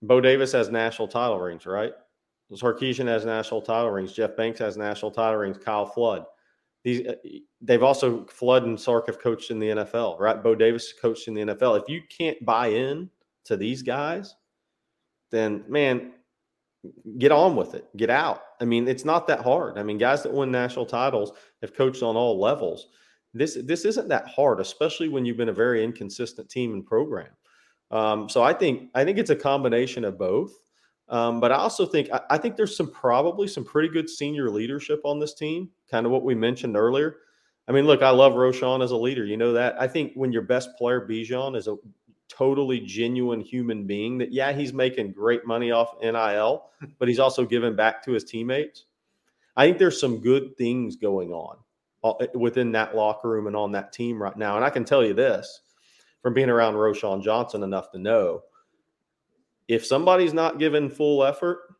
[0.00, 1.92] Bo Davis has national title rings, right?
[2.52, 4.12] Sarkisian has national title rings.
[4.12, 5.58] Jeff Banks has national title rings.
[5.58, 6.24] Kyle Flood.
[6.84, 7.14] These uh,
[7.60, 10.42] they've also Flood and Sark have coached in the NFL, right?
[10.42, 11.80] Bo Davis coached in the NFL.
[11.80, 13.08] If you can't buy in
[13.44, 14.34] to these guys,
[15.30, 16.12] then man,
[17.18, 17.88] get on with it.
[17.96, 18.42] Get out.
[18.60, 19.78] I mean, it's not that hard.
[19.78, 22.88] I mean, guys that win national titles have coached on all levels.
[23.34, 27.30] This this isn't that hard, especially when you've been a very inconsistent team and program.
[27.90, 30.52] Um, so I think I think it's a combination of both.
[31.12, 34.50] Um, but I also think I, I think there's some probably some pretty good senior
[34.50, 35.68] leadership on this team.
[35.90, 37.18] Kind of what we mentioned earlier.
[37.68, 39.26] I mean, look, I love Roschon as a leader.
[39.26, 39.80] You know that.
[39.80, 41.76] I think when your best player Bijan is a
[42.30, 46.64] totally genuine human being, that yeah, he's making great money off NIL,
[46.98, 48.86] but he's also giving back to his teammates.
[49.54, 51.58] I think there's some good things going on
[52.02, 54.56] uh, within that locker room and on that team right now.
[54.56, 55.60] And I can tell you this
[56.22, 58.42] from being around Roschon Johnson enough to know
[59.72, 61.74] if somebody's not giving full effort,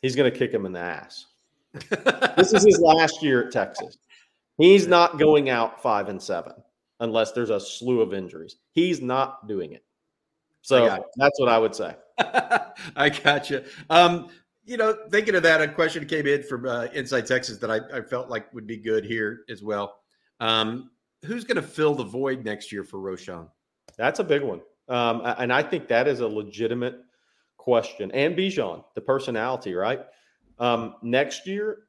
[0.00, 1.26] he's going to kick him in the ass.
[2.36, 3.98] this is his last year at Texas.
[4.56, 6.54] He's not going out five and seven
[7.00, 8.56] unless there's a slew of injuries.
[8.72, 9.84] He's not doing it.
[10.62, 11.94] So that's what I would say.
[12.96, 13.64] I gotcha.
[13.90, 14.28] Um,
[14.64, 17.80] you know, thinking of that, a question came in from uh, Inside Texas that I,
[17.98, 19.98] I felt like would be good here as well.
[20.40, 20.90] Um,
[21.26, 23.48] who's going to fill the void next year for Roschon?
[23.98, 24.62] That's a big one.
[24.88, 26.96] Um, and I think that is a legitimate
[27.56, 28.10] question.
[28.12, 30.00] And Bijan, the personality, right?
[30.58, 31.84] Um, next year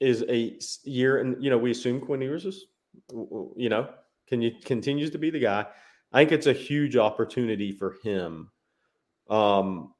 [0.00, 2.66] is a year, and you know we assume Quinn Ewers is,
[3.56, 3.88] you know,
[4.28, 5.66] can you continues to be the guy.
[6.12, 8.50] I think it's a huge opportunity for him
[9.28, 9.92] um,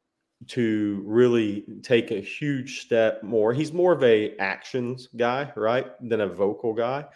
[0.49, 3.53] to really take a huge step more.
[3.53, 7.07] He's more of a actions guy, right, than a vocal guy.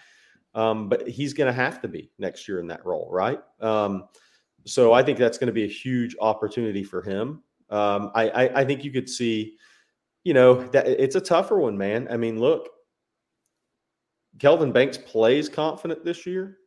[0.55, 3.41] Um, but he's going to have to be next year in that role, right?
[3.61, 4.09] Um,
[4.69, 7.43] so I think that's going to be a huge opportunity for him.
[7.71, 9.57] Um, I, I, I think you could see,
[10.25, 12.09] you know, that it's a tougher one, man.
[12.11, 12.69] I mean, look,
[14.39, 16.59] Kelvin Banks plays confident this year.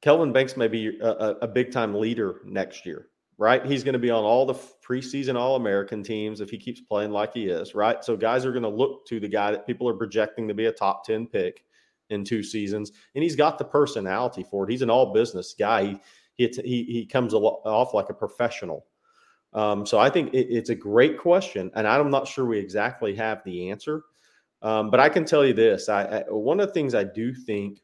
[0.00, 3.64] Kelvin Banks may be a, a, a big time leader next year, right?
[3.64, 7.12] He's going to be on all the preseason All American teams if he keeps playing
[7.12, 8.02] like he is, right?
[8.02, 10.66] So guys are going to look to the guy that people are projecting to be
[10.66, 11.64] a top 10 pick
[12.10, 12.92] in two seasons.
[13.14, 14.70] And he's got the personality for it.
[14.70, 15.84] He's an all business guy.
[15.84, 16.00] He,
[16.36, 18.86] he, he, he comes off like a professional.
[19.52, 21.70] Um, so I think it, it's a great question.
[21.74, 24.04] And I'm not sure we exactly have the answer.
[24.62, 27.34] Um, but I can tell you this I, I, one of the things I do
[27.34, 27.82] think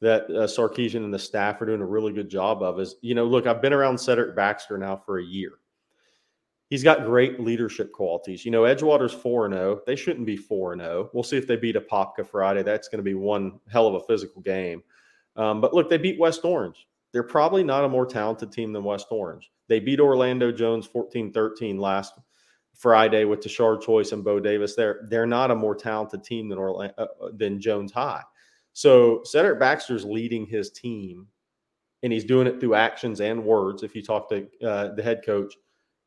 [0.00, 3.14] that uh, Sarkisian and the staff are doing a really good job of is, you
[3.14, 5.52] know, look, I've been around Cedric Baxter now for a year.
[6.68, 8.44] He's got great leadership qualities.
[8.44, 9.80] You know, Edgewater's 4 0.
[9.86, 11.10] They shouldn't be 4 0.
[11.12, 12.62] We'll see if they beat Apopka Friday.
[12.62, 14.82] That's going to be one hell of a physical game.
[15.36, 16.86] Um, but look, they beat West Orange.
[17.14, 19.52] They're probably not a more talented team than West Orange.
[19.68, 22.12] They beat Orlando Jones 14 13 last
[22.74, 24.74] Friday with Tashard Choice and Bo Davis.
[24.74, 28.22] They're, they're not a more talented team than, Orlando, uh, uh, than Jones High.
[28.72, 31.28] So Cedric Baxter's leading his team,
[32.02, 33.84] and he's doing it through actions and words.
[33.84, 35.54] If you talk to uh, the head coach,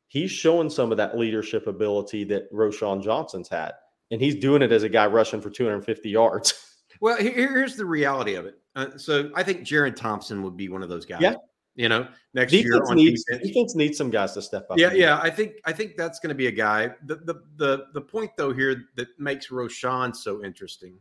[0.09, 3.71] he's showing some of that leadership ability that Roschon Johnson's had,
[4.11, 6.53] and he's doing it as a guy rushing for 250 yards.
[6.99, 8.55] Well, here's the reality of it.
[8.77, 11.19] Uh, so I think Jerrin Thompson would be one of those guys.
[11.19, 11.33] Yeah.
[11.75, 13.47] You know, next defense year on needs, defense.
[13.47, 14.77] defense needs some guys to step up.
[14.79, 15.19] Yeah, yeah.
[15.21, 16.89] I think I think that's going to be a guy.
[17.05, 20.97] The, the the the point though here that makes Roschon so interesting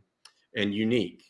[0.55, 1.23] and unique.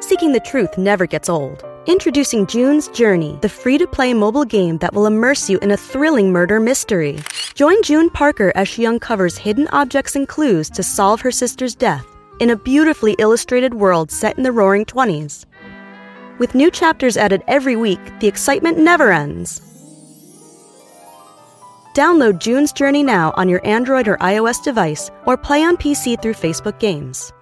[0.00, 1.64] Seeking the truth never gets old.
[1.86, 5.76] Introducing June's Journey, the free to play mobile game that will immerse you in a
[5.76, 7.18] thrilling murder mystery.
[7.54, 12.06] Join June Parker as she uncovers hidden objects and clues to solve her sister's death
[12.40, 15.44] in a beautifully illustrated world set in the roaring 20s.
[16.38, 19.60] With new chapters added every week, the excitement never ends.
[21.94, 26.34] Download June's Journey now on your Android or iOS device or play on PC through
[26.34, 27.32] Facebook Games.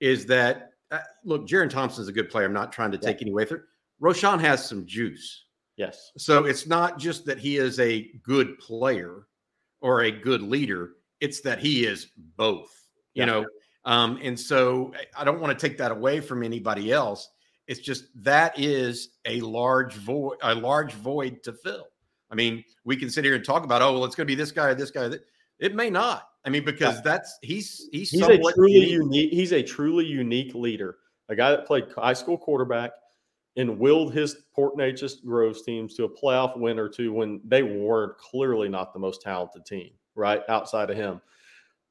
[0.00, 2.46] Is that, uh, look, Jerrin Thompson's a good player.
[2.46, 3.62] I'm not trying to take any away from it.
[4.02, 5.44] Roschon has some juice.
[5.76, 6.10] Yes.
[6.18, 9.26] So it's not just that he is a good player
[9.80, 12.70] or a good leader, it's that he is both
[13.14, 13.26] you Yeah.
[13.26, 13.46] know
[13.84, 17.30] um, and so i don't want to take that away from anybody else
[17.66, 21.86] it's just that is a large void a large void to fill
[22.30, 24.34] i mean we can sit here and talk about oh well it's going to be
[24.34, 25.10] this guy or this guy
[25.58, 27.00] it may not i mean because Yeah.
[27.04, 28.90] that's he's he's, He's a truly unique.
[28.90, 29.32] unique.
[29.32, 30.96] He's a truly unique leader.
[31.28, 32.90] A guy that played high school quarterback
[33.56, 37.62] and willed his Port Neches Groves teams to a playoff win or two when they
[37.62, 40.42] were clearly not the most talented team, right?
[40.48, 41.20] Outside of him.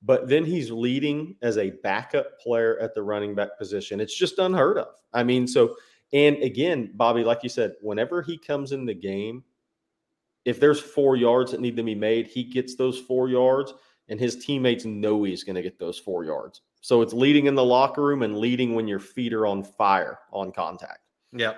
[0.02, 4.00] But then he's leading as a backup player at the running back position.
[4.00, 4.96] It's just unheard of.
[5.14, 5.76] I mean, so,
[6.14, 9.44] and again, Bobby, like you said, whenever he comes in the game,
[10.46, 13.74] if there's four yards that need to be made, he gets those four yards,
[14.08, 16.62] and his teammates know he's going to get those four yards.
[16.82, 20.20] So it's leading in the locker room and leading when your feet are on fire
[20.32, 21.00] on contact.
[21.34, 21.56] Yeah.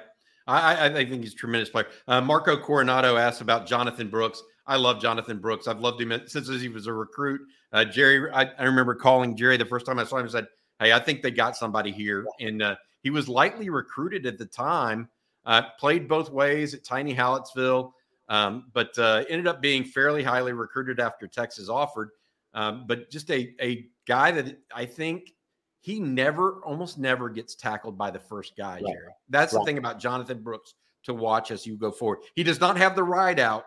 [0.48, 1.88] I, I, think he's a tremendous player.
[2.08, 4.42] Uh, Marco Coronado asked about Jonathan Brooks.
[4.72, 5.68] I love Jonathan Brooks.
[5.68, 7.42] I've loved him since he was a recruit.
[7.74, 10.48] Uh, Jerry, I, I remember calling Jerry the first time I saw him and said,
[10.80, 12.26] Hey, I think they got somebody here.
[12.40, 15.10] And uh, he was lightly recruited at the time,
[15.46, 17.92] uh, played both ways at Tiny Hallettsville,
[18.30, 22.12] um, but uh, ended up being fairly highly recruited after Texas offered.
[22.54, 25.34] Um, but just a, a guy that I think
[25.82, 28.86] he never, almost never gets tackled by the first guy, Right.
[28.86, 29.08] Jerry.
[29.30, 32.20] That's the thing about Jonathan Brooks to watch as you go forward.
[32.36, 33.66] He does not have the ride out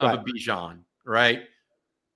[0.00, 0.26] of a Right.
[0.26, 1.42] Bijan, right?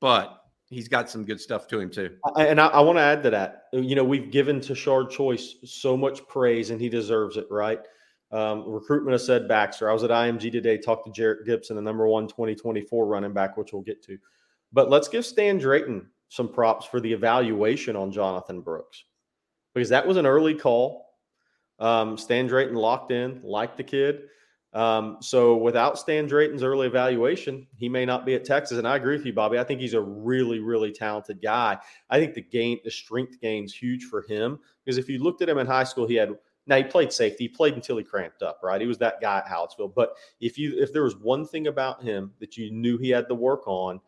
[0.01, 2.17] But he's got some good stuff to him too.
[2.37, 3.65] And I, I want to add to that.
[3.73, 7.81] You know, we've given Tashard Choice so much praise, and he deserves it, right?
[8.33, 9.91] Um, recruitment has said Baxter.
[9.91, 13.57] I was at IMG today, talked to Jerrick Gibson, the number one 2024 running back,
[13.57, 14.17] which we'll get to.
[14.73, 19.05] But let's give Stan Drayton some props for the evaluation on Jonathan Brooks
[19.75, 21.07] because that was an early call.
[21.81, 24.23] Um, Stan Drayton locked in, liked the kid.
[24.73, 28.79] Um, so without Stan Drayton's early evaluation, he may not be at Texas.
[28.79, 29.59] And I agree with you, Bobby.
[29.59, 31.79] I think he's a really, really talented guy.
[32.09, 35.49] I think the gain, the strength gain's huge for him because if you looked at
[35.49, 38.43] him in high school, he had now he played safety, he played until he cramped
[38.43, 38.81] up, right?
[38.81, 39.93] He was that guy at Hallettsville.
[39.95, 43.29] But if you if there was one thing about him that you knew he had
[43.29, 44.01] to work on,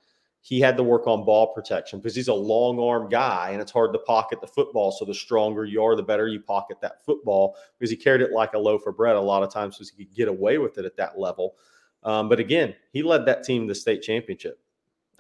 [0.45, 3.71] he had to work on ball protection because he's a long arm guy and it's
[3.71, 4.91] hard to pocket the football.
[4.91, 8.33] So the stronger you are, the better you pocket that football because he carried it
[8.33, 10.79] like a loaf of bread a lot of times because he could get away with
[10.79, 11.55] it at that level.
[12.03, 14.59] Um, but again, he led that team to the state championship.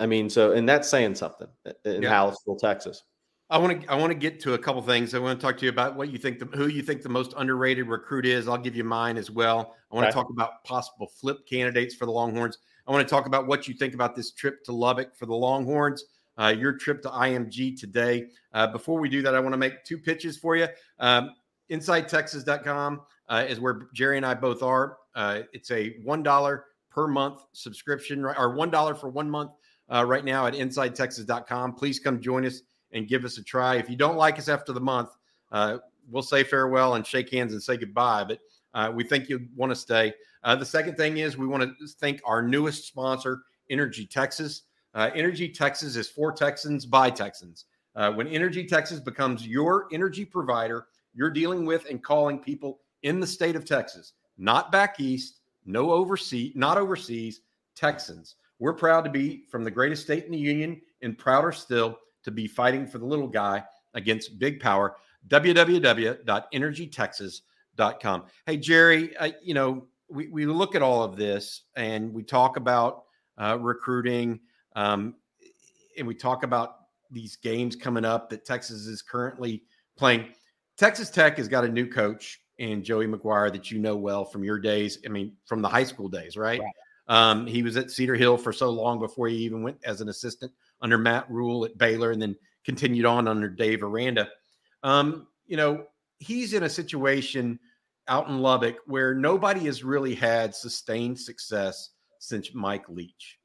[0.01, 1.47] I mean, so and that's saying something
[1.85, 2.11] in Yeah.
[2.11, 3.05] Hallettsville, Texas.
[3.49, 5.15] I want to I want to get to a couple things.
[5.15, 7.09] I want to talk to you about what you think the, who you think the
[7.11, 8.49] most underrated recruit is.
[8.49, 9.77] I'll give you mine as well.
[9.93, 10.11] I want Okay.
[10.11, 12.59] to talk about possible flip candidates for the Longhorns.
[12.87, 15.35] I want to talk about what you think about this trip to Lubbock for the
[15.35, 16.05] Longhorns.
[16.39, 18.27] Uh, your trip to IMG today.
[18.53, 20.67] Uh, before we do that, I want to make two pitches for you.
[20.99, 21.33] Um,
[21.71, 24.97] InsideTexas.com uh, is where Jerry and I both are.
[25.15, 29.53] Uh, it's a one dollar per month subscription, or one dollar for one month
[29.93, 31.75] uh, right now at InsideTexas.com.
[31.75, 33.77] Please come join us and give us a try.
[33.77, 35.11] If you don't like us after the month,
[35.51, 35.79] uh,
[36.11, 38.25] we'll say farewell and shake hands and say goodbye.
[38.25, 40.15] But we think you'll want to stay.
[40.45, 44.63] Uh, the second thing is we want to thank our newest sponsor, Energy Texas.
[44.95, 47.67] Uh, Energy Texas is for Texans by Texans.
[47.95, 53.21] Uh, when Energy Texas becomes your energy provider, you're dealing with and calling people in
[53.21, 57.41] the state of Texas, not back east, no overseas, not overseas,
[57.75, 58.37] Texans.
[58.59, 62.31] We're proud to be from the greatest state in the union and prouder still to
[62.31, 64.97] be fighting for the little guy against big power.
[65.29, 68.25] www.energytexas.com.
[68.47, 72.57] Hey, Jerry, uh, you know, we, we look at all of this and we talk
[72.57, 73.05] about
[73.39, 74.41] uh, recruiting
[74.77, 75.15] um,
[75.99, 76.77] and we talk about
[77.11, 79.63] these games coming up that Texas is currently
[79.97, 80.27] playing.
[80.77, 84.45] Texas Tech has got a new coach in Joey McGuire that you know well from
[84.45, 84.99] your days.
[85.05, 86.61] I mean, from the high school days, right?
[86.61, 86.73] right.
[87.09, 90.09] Um, he was at Cedar Hill for so long before he even went as an
[90.09, 94.29] assistant under Matt Rhule at Baylor and then continued on under Dave Aranda.
[94.83, 95.87] Um, you know,
[96.19, 97.59] he's in a situation
[98.09, 103.39] out in Lubbock where nobody has really had sustained success since Mike Leach.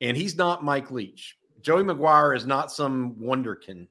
[0.00, 1.36] And he's not Mike Leach.
[1.62, 3.86] Joey McGuire is not some wonderkin,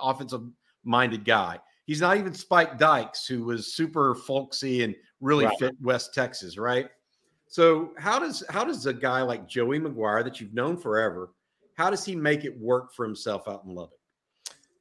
[0.00, 0.42] offensive
[0.84, 1.58] minded guy.
[1.86, 5.58] He's not even Spike Dykes, who was super folksy and really right.
[5.58, 6.88] fit West Texas, right?
[7.48, 11.30] So how does how does a guy like Joey McGuire that you've known forever,
[11.74, 13.98] how does he make it work for himself out in Lubbock?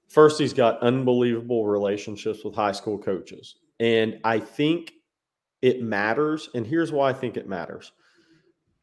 [0.09, 3.55] First, he's got unbelievable relationships with high school coaches.
[3.79, 4.93] And I think
[5.61, 6.49] it matters.
[6.55, 7.91] And here's why I think it matters.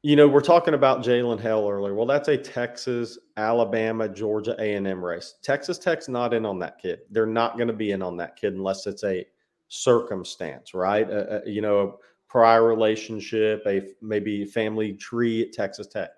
[0.02, 1.94] You know, we're talking about Jalen Hale earlier.
[1.94, 5.36] Well, that's a Texas, Alabama, Georgia A&M race.
[5.42, 7.00] Texas Tech's not in on that kid.
[7.10, 9.24] They're not going to be in on that kid unless it's a
[9.68, 11.08] circumstance, right?
[11.08, 11.92] Uh, uh, you know, a
[12.28, 16.10] prior relationship, a maybe family tree at Texas Tech.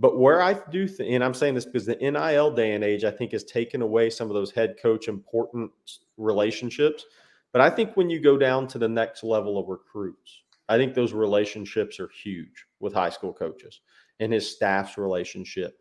[0.00, 3.10] But where I do and I'm saying this because the NIL day and age, I
[3.10, 5.70] think, has taken away some of those head coach important
[6.16, 7.04] relationships.
[7.52, 10.94] But I think when you go down to the next level of recruits, I think
[10.94, 13.80] those relationships are huge with high school coaches
[14.20, 15.80] and his staff's relationship.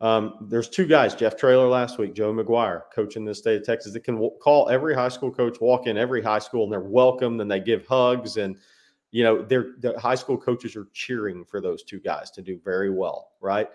[0.00, 3.92] Um, there's two guys, Jeff Traylor last week, Joe McGuire, coaching the state of Texas,
[3.94, 6.80] that can w- call every high school coach, walk in every high school, and they're
[6.80, 8.36] welcomed and they give hugs.
[8.36, 8.56] And,
[9.10, 12.60] you know, they're, the high school coaches are cheering for those two guys to do
[12.64, 13.68] very well, right?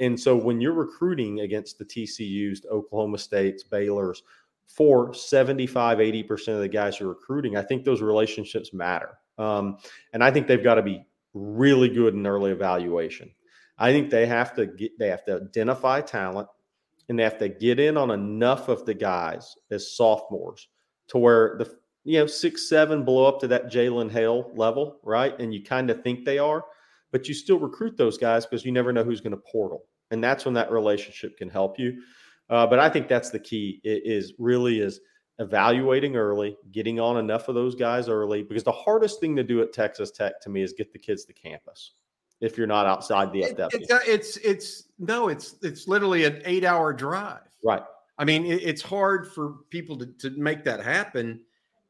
[0.00, 4.24] And so when you're recruiting against the TCUs, the Oklahoma States, Baylor's,
[4.76, 9.18] for 75, 80% of the guys you're recruiting, I think those relationships matter.
[9.36, 9.78] Um,
[10.12, 11.04] and I think they've got to be
[11.34, 13.30] really good in early evaluation.
[13.78, 16.48] I think they have to get, they have to identify talent
[17.08, 20.68] and they have to get in on enough of the guys as sophomores
[21.08, 25.38] to where the you know six seven blow up to that Jalen Hale level, right?
[25.40, 26.64] And you kind of think they are,
[27.10, 30.22] but you still recruit those guys because you never know who's going to portal, and
[30.22, 32.00] that's when that relationship can help you.
[32.50, 35.00] Uh, but I think that's the key is really is
[35.38, 39.62] evaluating early, getting on enough of those guys early, because the hardest thing to do
[39.62, 41.92] at Texas Tech to me is get the kids to campus.
[42.40, 46.64] If you're not outside the FW, it's, it's it's no, it's it's literally an eight
[46.64, 47.40] hour drive.
[47.64, 47.82] Right.
[48.18, 51.40] I mean, it, it's hard for people to to make that happen,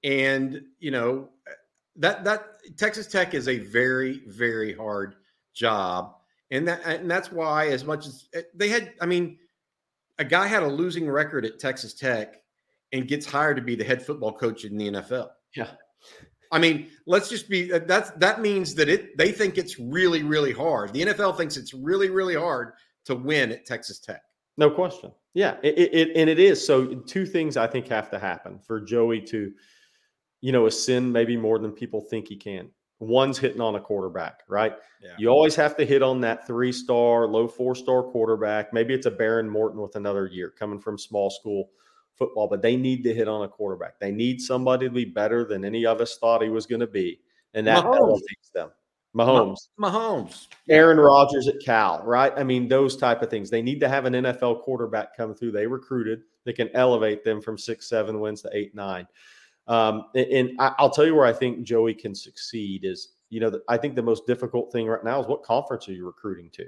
[0.04, 1.28] and you know
[1.96, 5.14] that that Texas Tech is a very very hard
[5.54, 6.16] job,
[6.50, 9.38] and that and that's why as much as eh, they had, I mean
[10.20, 12.36] a guy had a losing record at Texas Tech
[12.92, 15.30] and gets hired to be the head football coach in the NFL.
[15.56, 15.70] Yeah.
[16.52, 20.22] I mean, let's just be uh, that's that means that it they think it's really
[20.22, 20.92] really hard.
[20.92, 22.72] The NFL thinks it's really really hard
[23.06, 24.22] to win at Texas Tech.
[24.56, 25.12] No question.
[25.32, 26.64] Yeah, it, it and it is.
[26.64, 29.52] So two things I think have to happen for Joey to,
[30.40, 32.68] you know, ascend maybe more than people think he can
[33.00, 34.74] one's hitting on a quarterback, right?
[35.02, 35.14] Yeah.
[35.18, 38.72] You always have to hit on that three star, low four star quarterback.
[38.72, 41.70] Maybe it's a Behren Morton with another year coming from small school
[42.14, 43.98] football, but they need to hit on a quarterback.
[43.98, 46.86] They need somebody to be better than any of us thought he was going to
[46.86, 47.20] be.
[47.54, 47.96] And that Mahomes.
[47.96, 48.70] elevates them.
[49.16, 49.68] Mahomes.
[49.80, 50.46] Mahomes.
[50.68, 52.32] Aaron Rodgers at Cal, right?
[52.36, 53.50] I mean, those type of things.
[53.50, 55.52] They need to have an NFL quarterback come through.
[55.52, 59.08] They recruited that can elevate them from six, seven wins to eight, nine.
[59.66, 63.76] Um, and, I'll tell you where I think Joey can succeed is, you know, I
[63.76, 66.64] think the most difficult thing right now is what conference are you recruiting to?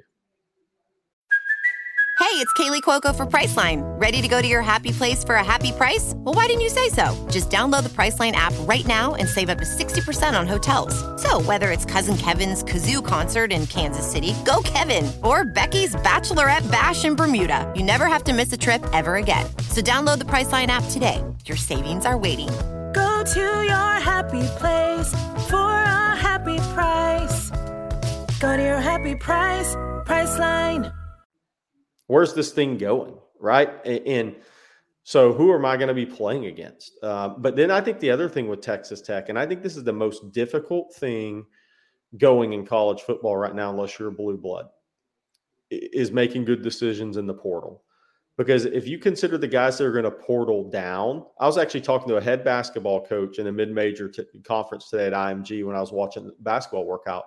[2.22, 3.82] Hey, it's Kaley Cuoco for Priceline.
[4.00, 6.14] Ready to go to your happy place for a happy price?
[6.16, 7.14] Well, why didn't you say so?
[7.28, 10.94] Just download the Priceline app right now and save up to 60% on hotels.
[11.20, 16.70] So, whether it's Cousin Kevin's Kazoo concert in Kansas City, go Kevin, or Becky's Bachelorette
[16.70, 19.44] Bash in Bermuda, you never have to miss a trip ever again.
[19.68, 21.22] So, download the Priceline app today.
[21.44, 22.48] Your savings are waiting
[22.92, 25.10] Go to your happy place
[25.48, 27.50] for a happy price.
[28.38, 29.74] Go to your happy price,
[30.04, 30.92] Priceline.
[32.06, 33.14] Where's this thing going?
[33.40, 33.70] Right.
[33.86, 34.36] And
[35.04, 36.98] so who am I going to be playing against?
[37.02, 39.76] Uh, but then I think the other thing with Texas Tech, and I think this
[39.76, 41.46] is the most difficult thing
[42.18, 44.66] going in college football right now, unless you're a blue blood,
[45.70, 47.81] is making good decisions in the portal.
[48.38, 51.82] Because if you consider the guys that are going to portal down, I was actually
[51.82, 55.64] talking to a head basketball coach in a mid major t- conference today at IMG
[55.66, 57.24] when I was watching the basketball workout.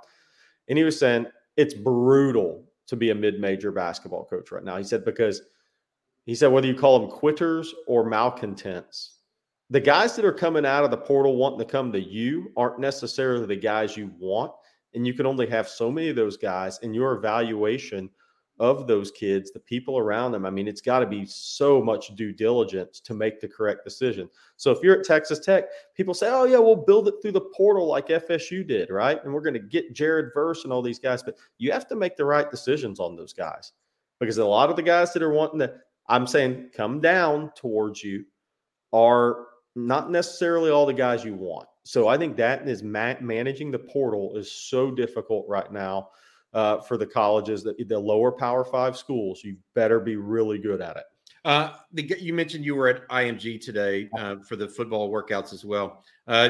[0.67, 1.27] And he was saying
[1.57, 4.77] it's brutal to be a mid major basketball coach right now.
[4.77, 5.41] He said, because
[6.25, 9.19] he said, whether you call them quitters or malcontents,
[9.69, 12.79] the guys that are coming out of the portal wanting to come to you aren't
[12.79, 14.51] necessarily the guys you want.
[14.93, 18.09] And you can only have so many of those guys in your evaluation
[18.59, 20.45] of those kids, the people around them.
[20.45, 24.29] I mean, it's got to be so much due diligence to make the correct decision.
[24.55, 27.41] So if you're at Texas Tech, people say, oh, yeah, we'll build it through the
[27.41, 29.23] portal like FSU did, right?
[29.23, 31.21] And we're going to get Jared Verse and all these guys.
[31.21, 33.73] But you have to make the right decisions on those guys
[34.19, 35.73] because a lot of the guys that are wanting to,
[36.07, 38.25] I'm saying, come down towards you
[38.93, 41.67] are not necessarily all the guys you want.
[41.83, 46.09] So I think that is ma- managing the portal is so difficult right now
[46.55, 49.43] uh, for the colleges that the lower Power Five schools.
[49.43, 51.03] You better be really good at it.
[51.43, 55.63] Uh, the, you mentioned you were at IMG today uh, for the football workouts as
[55.63, 56.03] well.
[56.27, 56.49] Uh,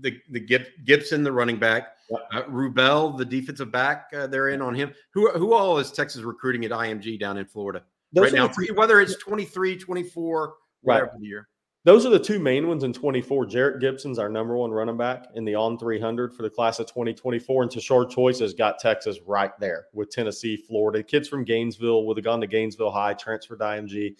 [0.00, 0.40] the the
[0.84, 1.96] Gibson, the running back,
[2.32, 4.10] uh, Rubel, the defensive back.
[4.16, 4.92] Uh, they're in on him.
[5.14, 7.82] Who who all is Texas recruiting at IMG down in Florida
[8.12, 8.48] Those right now?
[8.48, 11.48] Two, whether it's 23, 24, whatever the year.
[11.86, 13.46] Those are the two main ones in 24.
[13.46, 16.88] Jerrick Gibson's our number one running back in the on 300 for the class of
[16.88, 17.62] 2024.
[17.62, 21.00] And Tashard Choice has got Texas right there with Tennessee, Florida.
[21.00, 24.16] Kids from Gainesville would have gone to Gainesville High, transferred to IMG.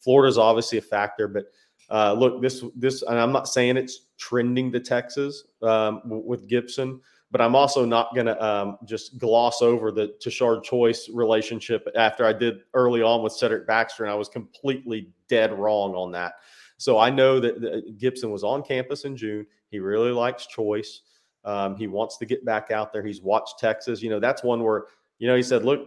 [0.00, 1.44] Florida's obviously a factor, but
[1.90, 6.98] uh, look, this this, and I'm not saying it's trending to Texas um, with Gibson,
[7.30, 12.24] but I'm also not going to um, just gloss over the Tashard Choice relationship after
[12.24, 16.36] I did early on with Cedric Baxter, and I was completely dead wrong on that.
[16.82, 19.46] So I know that Gibson was on campus in June.
[19.70, 21.02] He really likes choice.
[21.44, 23.04] Um, he wants to get back out there.
[23.04, 24.02] He's watched Texas.
[24.02, 24.86] You know, that's one where,
[25.18, 25.86] you know, he said, look,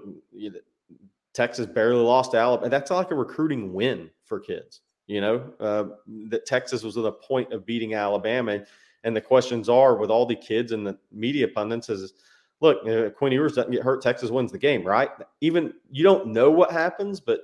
[1.34, 2.70] Texas barely lost to Alabama.
[2.70, 5.84] That's like a recruiting win for kids, you know, uh,
[6.30, 8.64] that Texas was at a point of beating Alabama.
[9.04, 12.14] And the questions are with all the kids and the media pundits is,
[12.62, 14.02] look, uh, Quinn Ewers doesn't get hurt.
[14.02, 15.10] Texas wins the game, right?
[15.42, 17.42] Even you don't know what happens, but,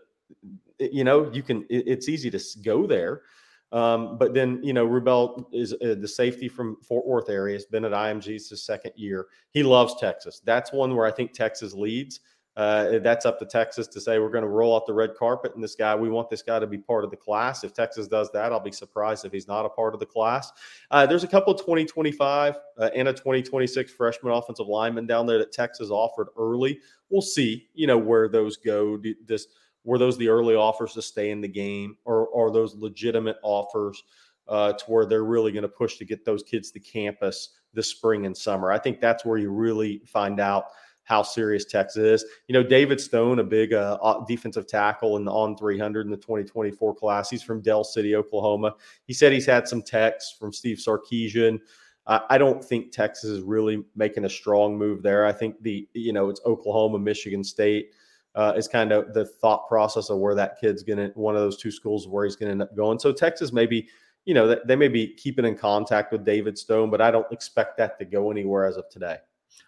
[0.80, 3.24] you know, you can, it's easy to go there.
[3.72, 7.56] Um, but then, you know, Rubel is uh, the safety from Fort Worth area.
[7.56, 9.28] Has been at IMG his second year.
[9.52, 10.42] He loves Texas.
[10.44, 12.20] That's one where I think Texas leads.
[12.58, 15.54] Uh, that's up to Texas to say we're going to roll out the red carpet
[15.56, 15.96] and this guy.
[15.96, 17.64] We want this guy to be part of the class.
[17.64, 20.52] If Texas does that, I'll be surprised if he's not a part of the class.
[20.92, 25.54] Uh, there's a couple 2025 uh, and a 2026 freshman offensive lineman down there that
[25.54, 26.80] Texas offered early.
[27.10, 29.02] We'll see, you know, where those go.
[29.26, 29.48] This
[29.84, 34.04] were those the early offers to stay in the game, or are those legitimate offers
[34.48, 37.88] uh, to where they're really going to push to get those kids to campus this
[37.88, 38.72] spring and summer?
[38.72, 40.66] I think that's where you really find out
[41.04, 42.26] how serious Texas is.
[42.48, 46.18] You know, David Stone, a big uh, defensive tackle in the on 300 in the
[46.18, 47.30] 2024 class.
[47.30, 48.76] He's from Del City, Oklahoma.
[49.08, 51.60] He said he's had some texts from Steve Sarkisian.
[52.08, 55.26] I don't think Texas is really making a strong move there.
[55.26, 57.92] I think the you know it's Oklahoma, Michigan State
[58.36, 61.42] uh, is kind of the thought process of where that kid's going to one of
[61.42, 62.98] those two schools where he's going to end up going.
[63.00, 63.88] So Texas maybe,
[64.26, 67.78] you know, they may be keeping in contact with David Stone, but I don't expect
[67.78, 69.18] that to go anywhere as of today.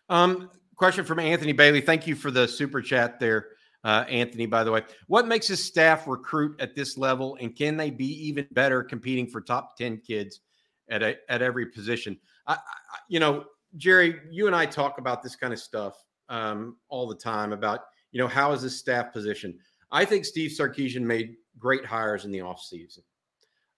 [0.10, 1.82] Um, question from Anthony Bailey.
[1.82, 3.48] Thank you for the super chat there,
[3.84, 4.46] uh, Anthony.
[4.46, 8.28] By the way, what makes his staff recruit at this level, and can they be
[8.28, 10.42] even better competing for top ten kids
[10.90, 12.18] at a, at every position?
[12.48, 12.58] I, I,
[13.08, 13.46] you know,
[13.76, 17.82] Jerry, you and I talk about this kind of stuff um, all the time about
[18.14, 19.56] you know, how is his staff positioned?
[19.92, 23.00] I think Steve Sarkisian made great hires in the offseason.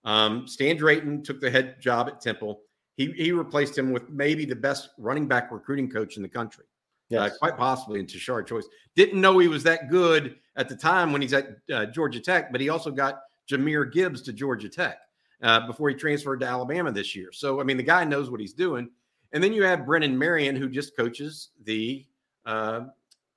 [0.04, 2.62] Um, Stan Drayton took the head job at Temple.
[2.96, 6.66] He, he replaced him with maybe the best running back recruiting coach in the country.
[7.12, 7.32] Uh, yes.
[7.34, 8.68] Uh, quite possibly in Tashard Choice.
[8.96, 12.52] Didn't know he was that good at the time when he's at uh, Georgia Tech,
[12.52, 15.00] but he also got Jahmyr Gibbs to Georgia Tech
[15.42, 17.32] uh, before he transferred to Alabama this year.
[17.32, 18.90] So, I mean, the guy knows what he's doing.
[19.34, 22.06] And then you have Brennan Marion, who just coaches the
[22.46, 22.86] uh,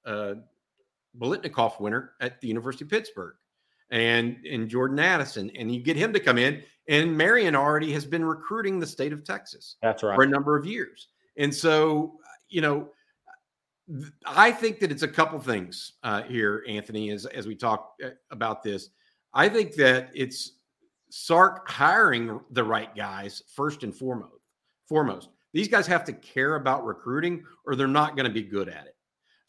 [0.04, 0.34] uh,
[1.18, 3.34] Biletnikoff winner at the University of Pittsburgh
[3.90, 6.62] and and Jordan Addison, and you get him to come in.
[6.88, 9.76] And Marion already has been recruiting the state of Texas.
[9.82, 11.08] That's right for a number of years.
[11.36, 12.88] And so, you know,
[14.26, 18.10] I think that it's a couple things uh, here, Anthony, as as we talk uh,
[18.30, 18.90] about this.
[19.34, 20.52] I think that it's
[21.10, 24.32] Sark hiring the right guys first and foremost.
[24.88, 28.68] Foremost, these guys have to care about recruiting, or they're not going to be good
[28.68, 28.96] at it.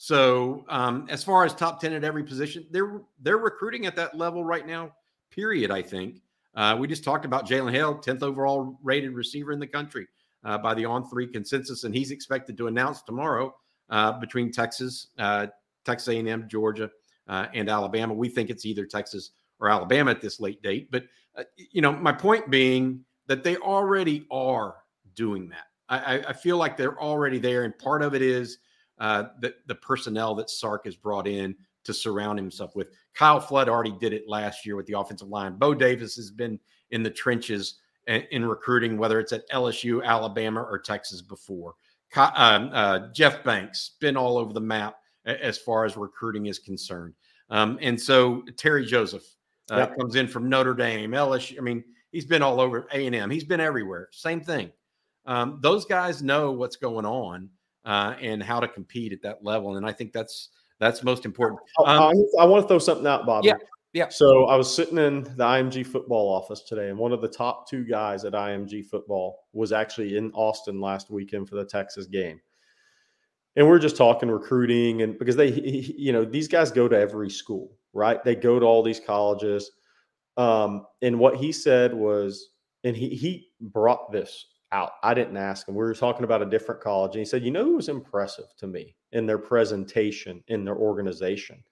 [0.01, 4.15] So um, as far as top ten at every position, they're they're recruiting at that
[4.15, 4.93] level right now.
[5.29, 5.71] Period.
[5.71, 6.21] I think
[6.55, 10.07] uh, we just talked about Jalen Hale, tenth overall rated receiver in the country
[10.45, 13.53] uh, by the On Three consensus, and he's expected to announce tomorrow
[13.89, 15.47] uh, between Texas, uh,
[15.83, 16.89] Texas A&M, Georgia,
[17.27, 18.13] uh, and Alabama.
[18.13, 20.89] We think it's either Texas or Alabama at this late date.
[20.91, 21.03] But
[21.35, 24.75] uh, you know, my point being that they already are
[25.13, 25.65] doing that.
[25.89, 28.59] I, I feel like they're already there, and part of it is
[28.99, 32.89] uh, the, the personnel that Sark has brought in to surround himself with.
[33.13, 35.55] Kyle Flood already did it last year with the offensive line.
[35.55, 36.59] Bo Davis has been
[36.91, 37.75] in the trenches
[38.07, 41.75] in, in recruiting, whether it's at LSU, Alabama, or Texas before.
[42.15, 44.95] Um, uh, Jeff Banks been all over the map
[45.25, 47.13] as far as recruiting is concerned.
[47.49, 49.23] Um, and so Terry Joseph
[49.71, 49.97] uh, yep.
[49.97, 51.57] comes in from Notre Dame, LSU.
[51.57, 53.29] I mean, he's been all over A and M.
[53.29, 54.09] He's been everywhere.
[54.11, 54.71] Same thing.
[55.25, 57.49] Um, those guys know what's going on
[57.85, 60.49] uh, and how to compete at that level, and I think that's
[60.79, 61.59] that's most important.
[61.85, 63.43] Um, I, I, want to throw something out, Bob.
[63.43, 63.55] Yeah,
[63.93, 64.09] yeah.
[64.09, 67.69] So I was sitting in the IMG football office today, and one of the top
[67.69, 72.39] two guys at IMG football was actually in Austin last weekend for the Texas game.
[73.55, 77.29] And we're just talking recruiting, and because they, you know, these guys go to every
[77.29, 78.23] school, right?
[78.23, 79.71] They go to all these colleges.
[80.37, 82.51] Um, and what he said was,
[82.85, 84.91] and he he brought this out.
[85.03, 85.75] I didn't ask him.
[85.75, 88.45] We were talking about a different college, and he said, "You know, who was impressive
[88.57, 91.63] to me in their presentation, in their organization."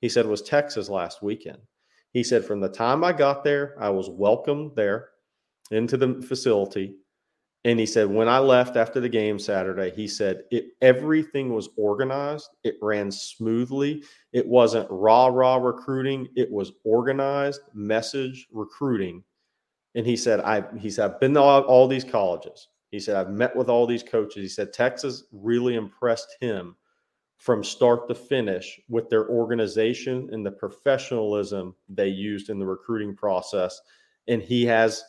[0.00, 1.58] He said was Texas last weekend.
[2.12, 5.10] He said from the time I got there, I was welcomed there
[5.70, 6.96] into the facility.
[7.66, 11.70] And he said, when I left after the game Saturday, he said it everything was
[11.78, 12.50] organized.
[12.62, 14.04] It ran smoothly.
[14.32, 16.28] It wasn't rah rah recruiting.
[16.36, 19.24] It was organized message recruiting.
[19.94, 22.68] And he said, I he said, I've been to all, all these colleges.
[22.90, 24.42] He said, I've met with all these coaches.
[24.42, 26.76] He said, Texas really impressed him
[27.38, 33.14] from start to finish with their organization and the professionalism they used in the recruiting
[33.14, 33.80] process.
[34.28, 35.04] And he has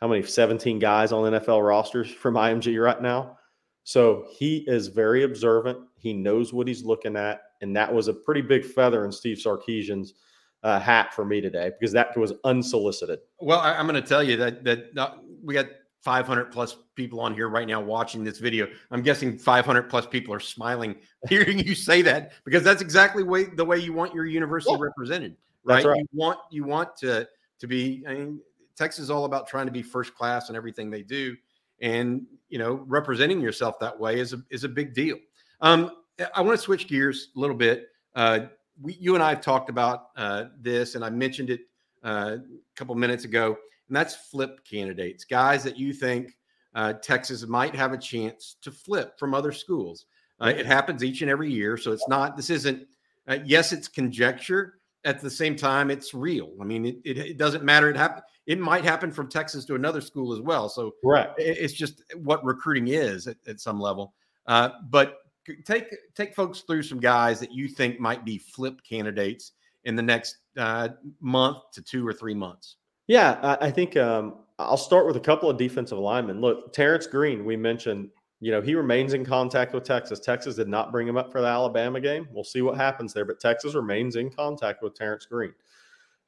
[0.00, 3.38] how many 17 guys on NFL rosters from IMG right now.
[3.84, 5.78] So he is very observant.
[5.96, 7.40] He knows what he's looking at.
[7.62, 10.14] And that was a pretty big feather in Steve Sarkisian's
[10.62, 13.20] uh, hat for me today because that was unsolicited.
[13.40, 15.66] Well, I, am going to tell you that that uh, we got
[16.06, 18.68] 500 plus people on here right now watching this video.
[18.92, 20.94] I'm guessing 500 plus people are smiling
[21.28, 24.78] hearing you say that because that's exactly way, the way you want your university yeah.
[24.80, 25.84] represented, right?
[25.84, 25.98] right?
[25.98, 27.28] You want you want to
[27.58, 28.04] to be.
[28.08, 28.40] I mean,
[28.76, 31.36] Texas is all about trying to be first class in everything they do,
[31.80, 35.16] and you know, representing yourself that way is a is a big deal.
[35.60, 35.90] Um,
[36.34, 37.88] I want to switch gears a little bit.
[38.14, 38.46] Uh,
[38.80, 41.60] we, you and I have talked about uh, this, and I mentioned it
[42.04, 43.56] uh, a couple minutes ago
[43.88, 46.36] and that's flip candidates, guys that you think
[46.74, 50.06] uh, Texas might have a chance to flip from other schools.
[50.40, 52.36] Uh, it happens each and every year, so it's not.
[52.36, 52.86] This isn't.
[53.28, 54.74] Uh, yes, it's conjecture.
[55.04, 56.52] At the same time, it's real.
[56.60, 57.88] I mean, it, it, it doesn't matter.
[57.88, 58.22] It happen.
[58.46, 60.68] It might happen from Texas to another school as well.
[60.68, 61.30] So, right.
[61.38, 64.14] It, it's just what recruiting is at, at some level.
[64.46, 65.18] Uh, but
[65.64, 69.52] take take folks through some guys that you think might be flip candidates
[69.84, 70.88] in the next uh,
[71.20, 72.76] month to two or three months.
[73.06, 76.40] Yeah, I, I think um, I'll start with a couple of defensive linemen.
[76.40, 80.18] Look, Terrence Green, we mentioned, you know, he remains in contact with Texas.
[80.18, 82.26] Texas did not bring him up for the Alabama game.
[82.32, 85.52] We'll see what happens there, but Texas remains in contact with Terrence Green.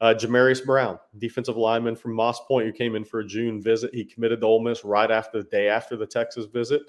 [0.01, 3.93] Uh, Jamarius Brown, defensive lineman from Moss Point, who came in for a June visit.
[3.93, 6.83] He committed to Ole Miss right after the day after the Texas visit.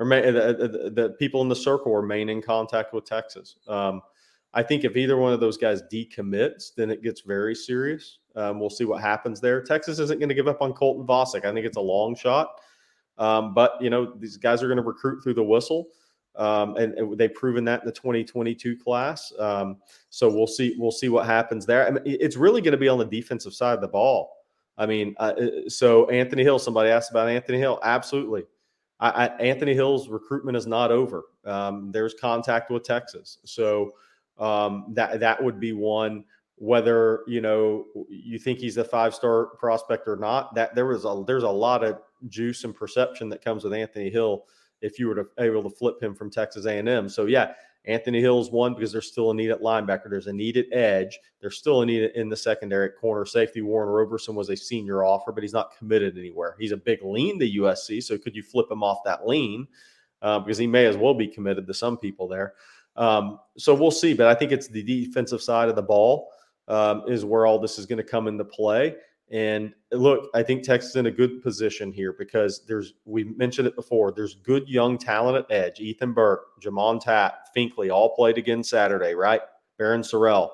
[0.00, 3.56] Or the, the, people in the circle remain in contact with Texas.
[3.68, 4.00] Um,
[4.54, 8.18] I think if either one of those guys decommits, then it gets very serious.
[8.34, 9.62] Um, we'll see what happens there.
[9.62, 11.44] Texas isn't going to give up on Colton Vasek.
[11.44, 12.60] I think it's a long shot,
[13.18, 15.88] um, but you know these guys are going to recruit through the whistle,
[16.36, 19.32] um, and, and, they've proven that in the 2022 class.
[19.38, 19.76] Um,
[20.08, 20.74] so we'll see.
[20.78, 21.86] We'll see what happens there.
[21.86, 24.32] I mean, it's really going to be on the defensive side of the ball.
[24.78, 26.58] I mean, uh, uh, so Anthony Hill.
[26.58, 27.78] Somebody asked about Anthony Hill.
[27.82, 28.44] Absolutely.
[29.00, 31.24] I, I, Anthony Hill's recruitment is not over.
[31.44, 33.92] Um, there's contact with Texas, so
[34.38, 36.24] um, that that would be one.
[36.56, 41.04] Whether you know you think he's a five star prospect or not, that there was
[41.04, 41.98] a there's a lot of
[42.28, 44.44] juice and perception that comes with Anthony Hill
[44.82, 47.08] if you were to able to flip him from Texas A&M.
[47.08, 47.52] So yeah,
[47.86, 50.10] Anthony Hill's one because there's still a need at linebacker.
[50.10, 51.18] There's a need at edge.
[51.40, 53.24] There's still a need in the secondary at corner.
[53.24, 56.56] Safety Warren Roberson was a senior offer, but he's not committed anywhere.
[56.58, 58.02] He's a big lean to USC.
[58.02, 59.66] So could you flip him off that lean?
[60.20, 62.52] Uh, because he may as well be committed to some people there.
[62.96, 66.28] Um, so we'll see, but I think it's the defensive side of the ball
[66.68, 68.96] um, is where all this is going to come into play.
[69.30, 73.68] And look, I think Texas is in a good position here because there's we mentioned
[73.68, 74.12] it before.
[74.12, 75.80] There's good young talent at edge.
[75.80, 79.40] Ethan Burke, J'Mond Tapp, Finkley all played again Saturday, right?
[79.78, 80.50] Barryn Sorrell,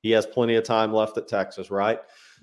[0.00, 2.00] he has plenty of time left at Texas, right?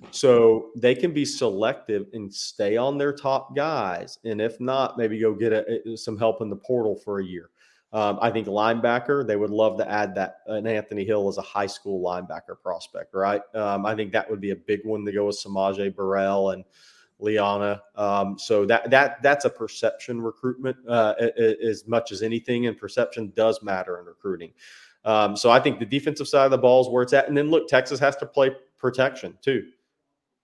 [0.10, 5.20] So they can be selective and stay on their top guys, and if not, maybe
[5.20, 7.51] go get a, some help in the portal for a year.
[7.94, 11.42] Um, I think linebacker, they would love to add that an Anthony Hill as a
[11.42, 13.42] high school linebacker prospect, right?
[13.54, 16.64] Um, I think that would be a big one to go with S'Maje Burrell and
[17.20, 17.82] Liana.
[17.96, 21.16] Um, so that that that's a perception recruitment uh,
[21.62, 24.54] as much as anything, and perception does matter in recruiting.
[25.04, 27.36] Um, so I think the defensive side of the ball is where it's at, and
[27.36, 29.68] then look, Texas has to play protection too.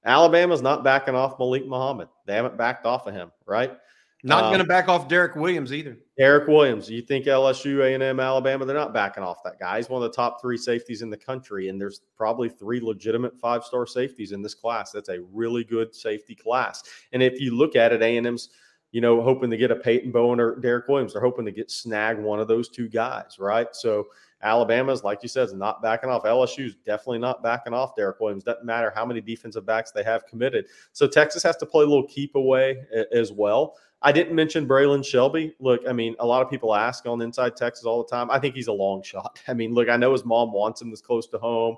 [0.05, 2.09] Alabama's not backing off Malik Muhammad.
[2.25, 3.75] They haven't backed off of him, right?
[4.23, 5.97] Not Um, going to back off Derek Williams either.
[6.19, 6.89] Eric Williams.
[6.89, 8.65] You think LSU, A&M, Alabama?
[8.65, 9.77] They're not backing off that guy.
[9.77, 13.39] He's one of the top three safeties in the country, and there's probably three legitimate
[13.39, 14.91] five-star safeties in this class.
[14.91, 16.83] That's a really good safety class.
[17.13, 18.49] And if you look at it, A&M's,
[18.91, 21.13] you know, hoping to get a Peyton Bowen or Derek Williams.
[21.13, 23.67] They're hoping to get snag one of those two guys, right?
[23.73, 24.07] So
[24.41, 26.23] Alabama's, like you said, is not backing off.
[26.23, 28.43] LSU's definitely not backing off Derek Williams.
[28.43, 30.67] Doesn't matter how many defensive backs they have committed.
[30.93, 33.75] So Texas has to play a little keep away as well.
[34.01, 35.55] I didn't mention Braylon Shelby.
[35.59, 38.29] Look, I mean, a lot of people ask on Inside Texas all the time.
[38.29, 39.39] I think he's a long shot.
[39.47, 41.77] I mean, look, I know his mom wants him this close to home.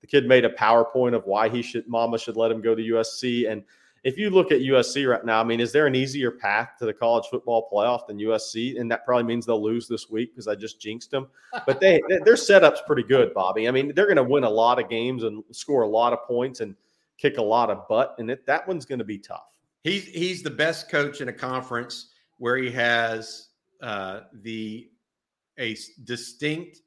[0.00, 2.82] The kid made a PowerPoint of why he should, mama should let him go to
[2.82, 3.50] USC.
[3.50, 3.62] And
[4.02, 6.86] if you look at USC right now, I mean, is there an easier path to
[6.86, 8.80] the college football playoff than USC?
[8.80, 11.28] And that probably means they'll lose this week because I just jinxed them.
[11.66, 13.68] But they their setup's pretty good, Bobby.
[13.68, 16.24] I mean, they're going to win a lot of games and score a lot of
[16.26, 16.74] points and
[17.18, 19.49] kick a lot of butt, and it, that one's going to be tough.
[19.82, 23.48] He's he's the best coach in a conference where he has
[23.82, 24.88] uh, the
[25.58, 26.80] a distinct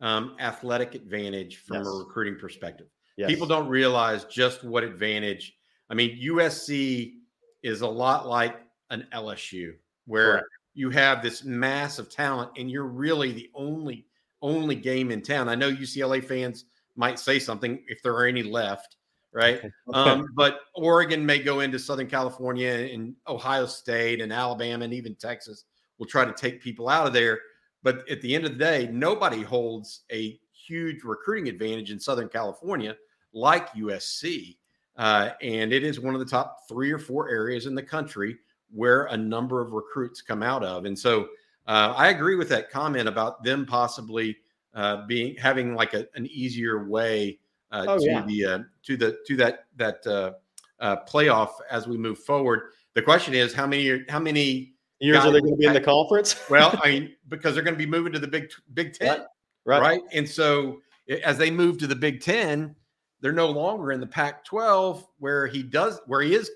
[0.00, 1.86] um, athletic advantage from Yes.
[1.86, 2.88] a recruiting perspective.
[3.16, 3.28] Yes.
[3.30, 5.54] People don't realize just what advantage.
[5.90, 7.14] I mean, USC
[7.62, 8.56] is a lot like
[8.90, 9.74] an LSU,
[10.06, 10.46] where Correct.
[10.74, 14.06] you have this mass of talent, and you're really the only
[14.40, 15.48] only game in town.
[15.48, 16.64] I know UCLA fans
[16.96, 18.96] might say something if there are any left,
[19.32, 19.62] right?
[19.94, 25.14] Um, but Oregon may go into Southern California and Ohio State and Alabama and even
[25.14, 25.64] Texas
[25.98, 27.40] will try to take people out of there.
[27.82, 32.28] But at the end of the day, nobody holds a huge recruiting advantage in Southern
[32.28, 32.96] California
[33.32, 34.56] like USC.
[34.96, 38.36] Uh, and it is one of the top three or four areas in the country
[38.70, 40.84] where a number of recruits come out of.
[40.84, 41.28] And so
[41.66, 44.36] uh, I agree with that comment about them possibly
[44.74, 47.38] uh, being having like a, an easier way
[47.72, 48.24] uh, Oh, to yeah.
[48.26, 50.32] the uh, to the to that that uh,
[50.80, 52.70] uh, playoff as we move forward.
[52.94, 54.68] The question is how many how many
[55.00, 56.40] Years are they going to be in the conference?
[56.48, 59.22] well, I mean, because they're going to be moving to the Big Big Ten,
[59.64, 59.80] Right.
[59.80, 60.00] right?
[60.12, 60.80] And so
[61.24, 62.76] as they move to the Big Ten,
[63.20, 66.48] they're no longer in the Pac-12, where he does, where he is,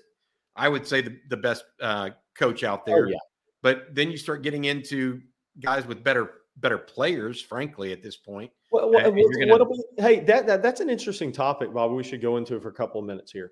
[0.55, 3.07] I would say the, the best uh, coach out Oh, there.
[3.09, 3.17] yeah.
[3.61, 5.21] But then you start getting into
[5.59, 8.51] guys with better better players, frankly, at this point.
[8.69, 11.91] What, what, and you're what- gonna- what'll hey, that, that that's an interesting topic, Bob.
[11.91, 13.51] We should go into it for a couple of minutes here.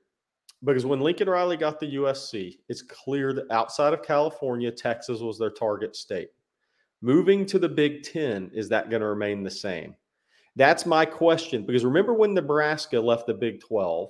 [0.63, 5.37] Because when Lincoln Riley got the USC, it's clear that outside of California, Texas was
[5.37, 6.29] their target state.
[7.01, 9.95] Moving to the Big Ten, is that going to remain the same?
[10.55, 11.65] That's my question.
[11.65, 14.09] Because remember when Nebraska left the Big 12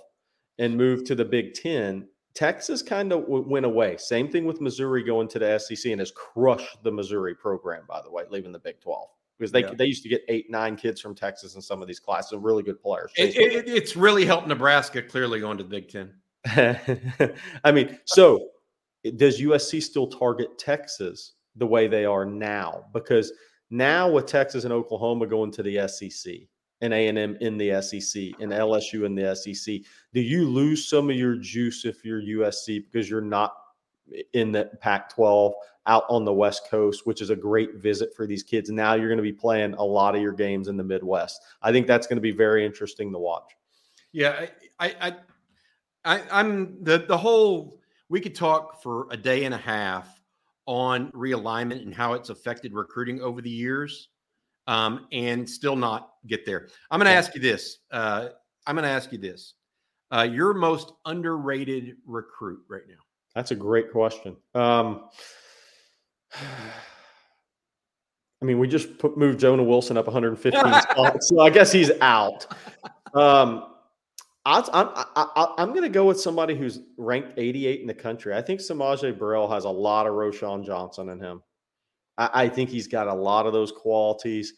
[0.60, 3.98] and moved to the Big Ten, Texas kind of w- went away.
[3.98, 8.02] Same thing with Missouri going to the SEC and has crushed the Missouri program, by
[8.02, 9.08] the way, leaving the Big 12
[9.40, 9.74] because they Yeah.
[9.78, 12.44] they used to get eight nine kids from Texas in some of these classes, and
[12.44, 13.12] really good players.
[13.18, 16.14] It, it- it's really helped Nebraska clearly going to the Big Ten.
[17.64, 18.50] I mean, so
[19.18, 22.86] does USC still target Texas the way they are now?
[22.94, 23.32] Because
[23.70, 26.34] now with Texas and Oklahoma going to the SEC
[26.86, 29.82] and A and M in the SEC and LSU in the SEC,
[30.14, 33.54] do you lose some of your juice if you're USC because you're not
[34.34, 35.54] in the Pac-12
[35.88, 38.70] out on the West Coast, which is a great visit for these kids?
[38.70, 41.42] Now you're going to be playing a lot of your games in the Midwest.
[41.62, 43.56] I think that's going to be very interesting to watch.
[44.12, 44.48] Yeah,
[44.80, 45.16] I, I,
[46.06, 47.82] I, I'm the the whole.
[48.08, 50.22] We could talk for a day and a half
[50.68, 54.10] on realignment and how it's affected recruiting over the years,
[54.68, 56.68] um, and still not get there.
[56.92, 57.18] I'm going to Yeah.
[57.20, 57.80] ask you this.
[57.92, 58.30] Uh,
[58.68, 59.54] I'm going to ask you this.
[60.12, 62.96] Uh, your most underrated recruit right now.
[63.34, 64.36] That's a great question.
[64.54, 65.10] Um,
[68.42, 71.92] I mean, we just put, moved Jonah Wilson up 115 spots, so I guess he's
[72.02, 72.46] out.
[73.14, 73.72] Um,
[74.46, 75.06] I, I'm I,
[75.36, 78.36] I, I'm going to go with somebody who's ranked 88 in the country.
[78.36, 81.42] I think S'Maje Burrell has a lot of Roschon Johnson in him.
[82.18, 84.54] I, I think he's got a lot of those qualities.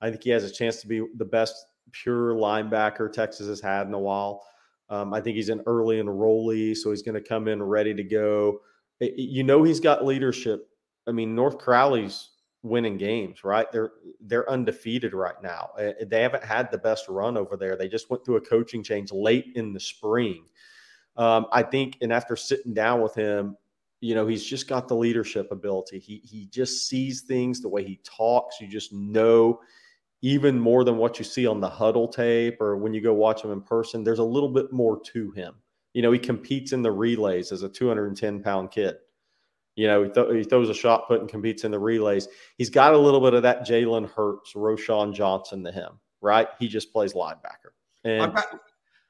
[0.00, 1.54] I think he has a chance to be the best
[1.92, 4.44] pure linebacker Texas has had in a while.
[4.90, 8.02] Um, I think he's an early enrollee, so he's going to come in ready to
[8.04, 8.60] go.
[9.02, 10.68] I- I- You know, he's got leadership.
[11.06, 12.30] I mean, North Crowley's
[12.62, 13.70] winning games, right?
[13.70, 15.70] They're they're undefeated right now.
[15.78, 17.76] Uh, They haven't had the best run over there.
[17.76, 20.44] They just went through a coaching change late in the spring.
[21.16, 23.56] Um, I think, and after sitting down with him,
[24.00, 25.98] you know, he's just got the leadership ability.
[25.98, 28.60] He he just sees things the way he talks.
[28.60, 29.60] You just know
[30.22, 33.42] even more than what you see on the huddle tape or when you go watch
[33.44, 34.02] him in person.
[34.02, 35.54] There's a little bit more to him.
[35.94, 38.96] You know, he competes in the relays as a 210 pound kid.
[39.76, 42.26] You know, he, th- he throws a shot put and competes in the relays.
[42.56, 46.48] He's got a little bit of that Jalen Hurts, Roschon Johnson to him, right?
[46.58, 47.70] He just plays linebacker.
[48.04, 48.60] And I've got-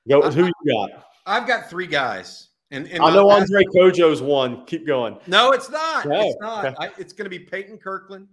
[0.09, 1.07] go, who you got?
[1.25, 2.48] I've got three guys.
[2.71, 4.65] And, and I know Andre Kojo's one.
[4.67, 5.19] Keep going.
[5.27, 6.07] No, it's not.
[6.07, 6.21] No.
[6.21, 6.75] It's not.
[6.79, 8.29] I, it's going to be Peyton Kirkland.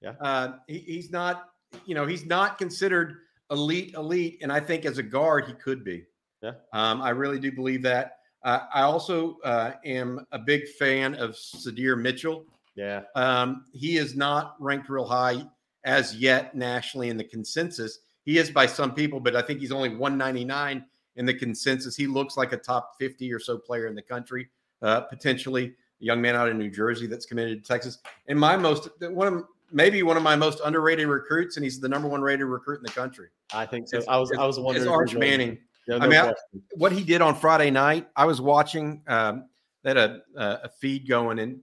[0.00, 0.14] Yeah.
[0.20, 1.46] Uh, he, he's not.
[1.86, 3.16] You know, he's not considered
[3.50, 6.04] elite, elite, and I think as a guard he could be.
[6.42, 6.52] Yeah.
[6.72, 8.18] Um, I really do believe that.
[8.42, 12.44] Uh, I also uh, am a big fan of Sydir Mitchell.
[12.74, 13.02] Yeah.
[13.14, 15.44] Um, he is not ranked real high
[15.84, 17.98] as yet nationally in the consensus.
[18.24, 20.84] He is by some people, but I think he's only 199
[21.20, 21.94] in the consensus.
[21.94, 24.48] He looks like a top 50 or so player in the country,
[24.80, 25.66] uh, potentially
[26.00, 27.98] a young man out of New Jersey that's committed to Texas.
[28.26, 31.88] And my most one of maybe one of my most underrated recruits, and he's the
[31.88, 33.28] number one rated recruit in the country.
[33.52, 33.98] I think so.
[33.98, 34.86] It's- I was I was wondering.
[34.86, 35.58] It's Arch Manning.
[35.86, 36.34] Yeah, I mean, I-
[36.72, 39.02] What he did on Friday night, I was watching.
[39.06, 39.44] Um,
[39.82, 41.60] they had a, a feed going, and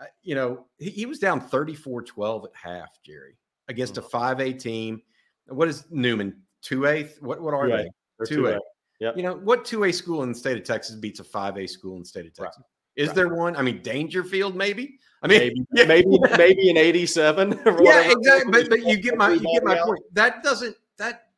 [0.00, 3.36] uh, you know he, he was down 34-12 at half, Jerry,
[3.68, 3.98] against Mm.
[3.98, 5.02] a five A team.
[5.46, 7.04] What is Newman two A?
[7.20, 7.76] What what are 2A.
[8.18, 8.26] they?
[8.26, 8.58] Two A.
[9.00, 9.04] 2A.
[9.04, 9.16] Yep.
[9.16, 11.66] You know what two A school in the state of Texas beats a five A
[11.66, 12.46] school in the state of Right.
[12.46, 12.64] Texas?
[12.96, 13.14] Is Right.
[13.16, 13.56] there one?
[13.56, 14.98] I mean, Dangerfield, maybe.
[15.22, 15.84] I mean, maybe yeah.
[15.84, 17.60] maybe maybe in '87.
[17.82, 18.50] yeah, exactly.
[18.52, 20.00] But, but you get my you get my point.
[20.12, 21.28] That doesn't that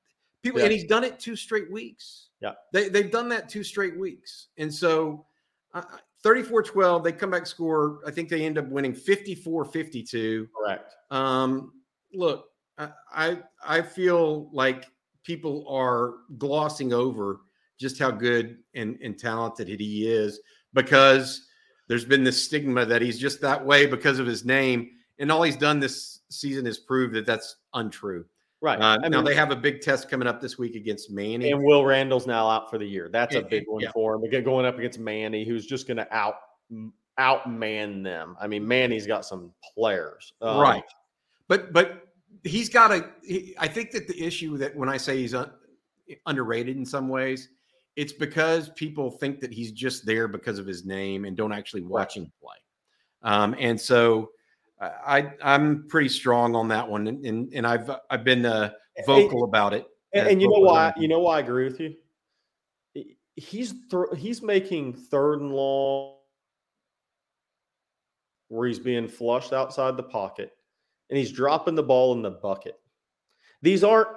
[0.42, 0.66] people Yeah.
[0.66, 2.28] and he's done it two straight weeks.
[2.40, 2.52] Yeah.
[2.72, 4.48] They they've done that two straight weeks.
[4.56, 5.26] And so
[5.74, 5.82] uh,
[6.24, 8.00] 34-12, they come back score.
[8.06, 10.48] I think they end up winning 54-52.
[10.54, 10.94] Correct.
[11.10, 11.72] Um,
[12.12, 12.46] look,
[12.78, 14.86] I, I I feel like
[15.24, 17.40] people are glossing over
[17.80, 20.40] just how good and, and talented he is
[20.74, 21.48] because
[21.88, 25.42] there's been this stigma that he's just that way because of his name, and all
[25.42, 28.24] he's done this season is prove that that's untrue.
[28.60, 28.78] Right.
[28.78, 31.50] Uh, I now mean, they have a big test coming up this week against Manny.
[31.50, 33.08] and Will Randall's now out for the year.
[33.10, 33.90] That's a big one yeah.
[33.92, 34.22] for him.
[34.22, 36.34] Again, going up against Manny, who's just going to out
[37.18, 38.36] outman them.
[38.40, 40.34] I mean, Manny's got some players.
[40.42, 40.84] Um, right
[41.50, 42.06] but but
[42.44, 45.50] he's got a he, i think that the issue that when i say he's un,
[46.24, 47.50] underrated in some ways
[47.96, 51.82] it's because people think that he's just there because of his name and don't actually
[51.82, 52.56] watch him play
[53.22, 54.30] um, and so
[54.80, 58.70] uh, i i'm pretty strong on that one and and, and i've i've been uh,
[59.06, 60.92] vocal about it And, and you know why?
[60.96, 61.94] You know why I agree with you.
[63.36, 66.16] He's thro- he's making third and long
[68.48, 70.50] where he's being flushed outside the pocket,
[71.08, 72.80] and he's dropping the ball in the bucket.
[73.62, 74.08] These aren't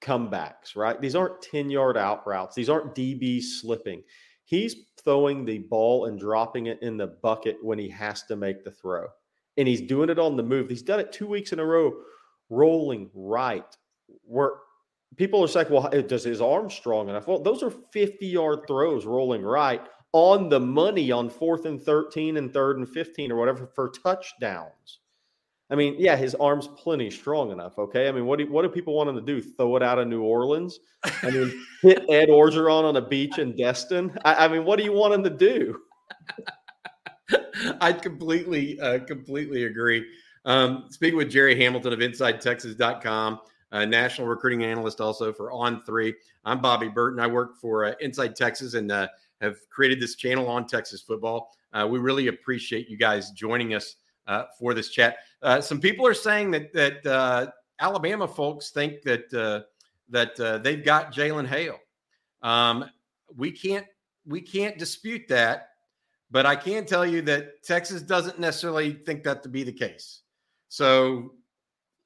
[0.00, 1.00] comebacks, right?
[1.00, 2.54] These aren't ten yard out routes.
[2.54, 4.02] These aren't DBs slipping.
[4.44, 4.74] He's
[5.04, 8.70] throwing the ball and dropping it in the bucket when he has to make the
[8.70, 9.06] throw,
[9.56, 10.68] and he's doing it on the move.
[10.68, 11.92] He's done it two weeks in a row,
[12.48, 13.76] rolling right
[14.24, 14.54] where
[15.16, 17.26] people are saying, well, does his arm strong enough?
[17.26, 19.82] Well, those are 50 yard throws rolling right
[20.12, 24.99] on the money on fourth and 13 and third and 15 or whatever for touchdowns.
[25.70, 27.78] I mean, yeah, his arm's plenty strong enough.
[27.78, 28.08] Okay.
[28.08, 29.40] I mean, what do, what do people want him to do?
[29.40, 30.80] Throw it out of New Orleans?
[31.22, 34.16] I mean, hit Ed Orgeron on a beach in Destin?
[34.24, 35.80] I, I mean, what do you want him to do?
[37.80, 40.04] I completely, uh, completely agree.
[40.44, 43.40] Um, speaking with Jerry Hamilton of InsideTexas.com,
[43.72, 46.14] uh, national recruiting analyst also for On Three.
[46.44, 47.20] I'm Bobby Burton.
[47.20, 49.06] I work for uh, Inside Texas and uh,
[49.40, 51.52] have created this channel on Texas football.
[51.72, 53.96] Uh, we really appreciate you guys joining us
[54.26, 55.18] uh, for this chat.
[55.42, 57.46] Uh, some people are saying that that uh,
[57.80, 59.62] Alabama folks think that uh,
[60.08, 61.78] that uh, they've got Jalen Hale.
[62.42, 62.84] Um,
[63.36, 63.86] we can't
[64.26, 65.68] we can't dispute that.
[66.32, 70.20] But I can tell you that Texas doesn't necessarily think that to be the case.
[70.68, 71.32] So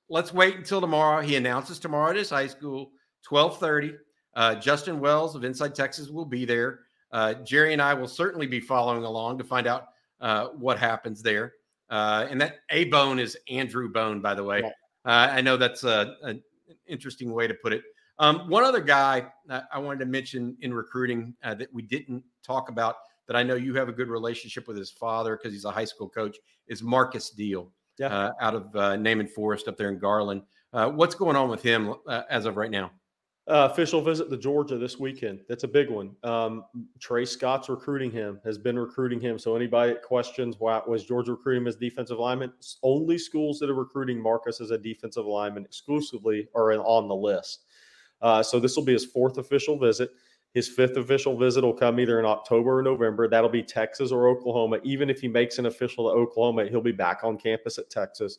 [0.09, 1.21] let's wait until tomorrow.
[1.21, 2.93] He announces tomorrow at his high school,
[3.29, 3.99] 1230.
[4.35, 6.81] Uh, Justin Wells of Inside Texas will be there.
[7.13, 9.89] Uh, Jerry and I will certainly be following along to find out
[10.57, 11.53] what happens there.
[11.95, 14.63] Uh, and that A Bone is Andrew Bone, by the way.
[15.05, 16.43] Uh, I know that's a, a- an
[16.89, 17.83] interesting way to put it.
[18.19, 19.27] Um, one other guy
[19.73, 23.55] I wanted to mention in recruiting uh, that we didn't talk about that I know
[23.55, 26.37] you have a good relationship with his father because he's a high school coach
[26.67, 28.09] is Marcus Deal Yeah.
[28.09, 30.43] uh, out of uh, Naaman Forest up there in Garland.
[30.73, 32.91] Uh, what's going on with him uh, as of right now?
[33.47, 35.41] Uh, official visit to Georgia this weekend.
[35.51, 36.17] That's a big one.
[36.23, 36.65] Um,
[36.99, 39.39] Tray Scott's recruiting him, has been recruiting him.
[39.39, 42.55] So anybody that questions why was Georgia recruiting him as defensive lineman?
[42.83, 47.15] Only schools that are recruiting Marcus as a defensive lineman exclusively are in, on the
[47.15, 47.67] list.
[48.23, 50.13] Uh, so this will be his fourth official visit.
[50.55, 53.29] His fifth official visit will come either in October or November.
[53.29, 54.79] That'll be Texas or Oklahoma.
[54.85, 58.39] Even if he makes an official to Oklahoma, he'll be back on campus at Texas.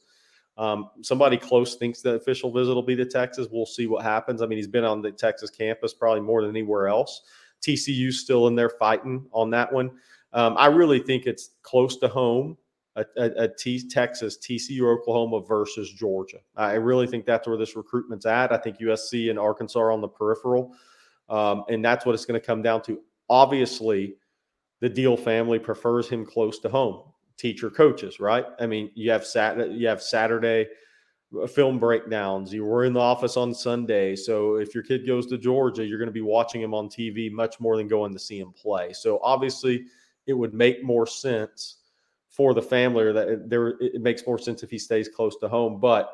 [0.58, 3.48] Um, somebody close thinks the official visit will be to Texas.
[3.52, 4.42] We'll see what happens.
[4.42, 7.24] I mean, he's been on the Texas campus probably more than anywhere else.
[7.62, 9.92] TCU's still in there fighting on that one.
[10.34, 12.58] Um, I really think it's close to home.
[12.98, 16.38] A, a, a T, Texas, TCU, Oklahoma versus Georgia.
[16.56, 18.54] I really think that's where this recruitment's at.
[18.54, 20.74] I think USC and Arkansas are on the peripheral.
[21.28, 23.02] Um, and that's what it's going to come down to.
[23.30, 24.16] Obviously,
[24.80, 27.02] the Deal family prefers him close to home.
[27.38, 28.46] Teacher coaches, right?
[28.60, 30.68] I mean, you have Sat you have Saturday
[31.42, 32.54] uh, film breakdowns.
[32.54, 36.00] You were in the office on Sunday, so if your kid goes to Georgia, you're
[36.00, 38.94] going to be watching him on TV much more than going to see him play.
[38.94, 39.86] So obviously,
[40.28, 41.78] it would make more sense
[42.30, 45.48] for the family, or that there it makes more sense if he stays close to
[45.48, 45.80] home.
[45.80, 46.12] But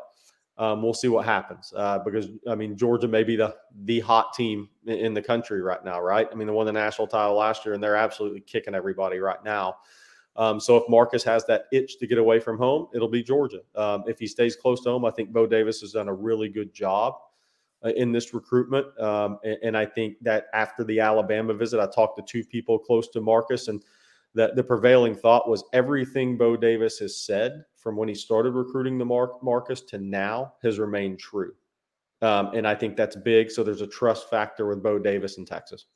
[0.58, 4.34] um, we'll see what happens uh, because I mean Georgia may be the the hot
[4.34, 6.28] team in the country right now, right?
[6.32, 9.44] I mean they won the national title last year and they're absolutely kicking everybody right
[9.44, 9.78] now.
[10.36, 13.60] Um, so if Marcus has that itch to get away from home, it'll be Georgia.
[13.76, 16.48] Um, if he stays close to home, I think Bo Davis has done a really
[16.48, 17.16] good job
[17.84, 21.88] uh, in this recruitment, um, and, and I think that after the Alabama visit, I
[21.88, 23.84] talked to two people close to Marcus and
[24.34, 28.98] that the prevailing thought was everything Bo Davis has said from when he started recruiting
[28.98, 29.06] the
[29.42, 31.54] Marcus to now has remained true.
[32.22, 33.50] Um, and I think that's big.
[33.52, 35.88] So there's a trust factor with Bo Davis in Texas.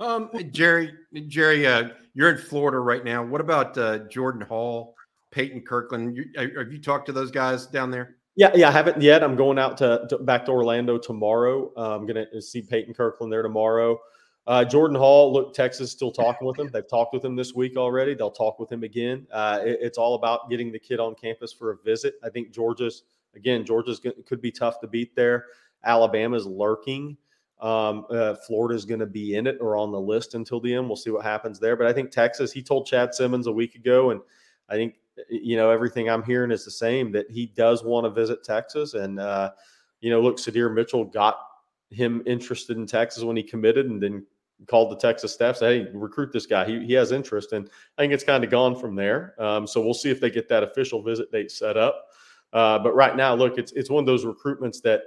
[0.00, 0.92] Um, Jerry,
[1.28, 3.22] Jerry, uh, you're in Florida right now.
[3.24, 4.94] What about uh, Jordan Hall,
[5.30, 6.16] Peyton Kirkland?
[6.16, 8.16] You, have you talked to those guys down there?
[8.36, 9.22] Yeah, yeah, I haven't yet.
[9.22, 11.70] I'm going out to, to back to Orlando tomorrow.
[11.76, 13.98] Uh, I'm going to see Peyton Kirkland there tomorrow.
[14.46, 16.68] Uh, Jordan Hall, look, Texas still talking with him.
[16.72, 18.14] They've talked with him this week already.
[18.14, 19.26] They'll talk with him again.
[19.32, 22.16] Uh, it, it's all about getting the kid on campus for a visit.
[22.22, 23.04] I think Georgia's
[23.34, 25.46] again, Georgia's could be tough to beat there.
[25.84, 27.16] Alabama's lurking.
[27.60, 30.86] Um, uh, Florida's going to be in it or on the list until the end.
[30.86, 31.76] We'll see what happens there.
[31.76, 32.52] But I think Texas.
[32.52, 34.20] He told Chad Simmons a week ago, and
[34.68, 34.96] I think
[35.30, 38.94] you know everything I'm hearing is the same that he does want to visit Texas.
[38.94, 39.52] And uh,
[40.00, 41.38] you know, look, Sydir Mitchell got
[41.90, 44.26] him interested in Texas when he committed, and then
[44.68, 46.64] called the Texas staff, say, hey, recruit this guy.
[46.64, 47.52] He, he has interest.
[47.52, 49.34] And I think it's kind of gone from there.
[49.38, 52.06] Um, so we'll see if they get that official visit date set up.
[52.52, 55.02] Uh, but right now, look, it's it's one of those recruitments that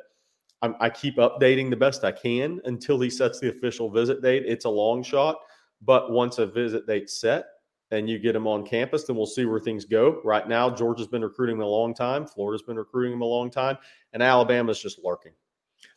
[0.62, 4.44] I'm, i keep updating the best I can until he sets the official visit date.
[4.46, 5.38] It's a long shot,
[5.82, 7.46] but once a visit date's set
[7.92, 10.20] and you get him on campus, then we'll see where things go.
[10.24, 13.50] Right now, Georgia's been recruiting him a long time, Florida's been recruiting him a long
[13.50, 13.78] time,
[14.14, 15.34] and Alabama's just lurking.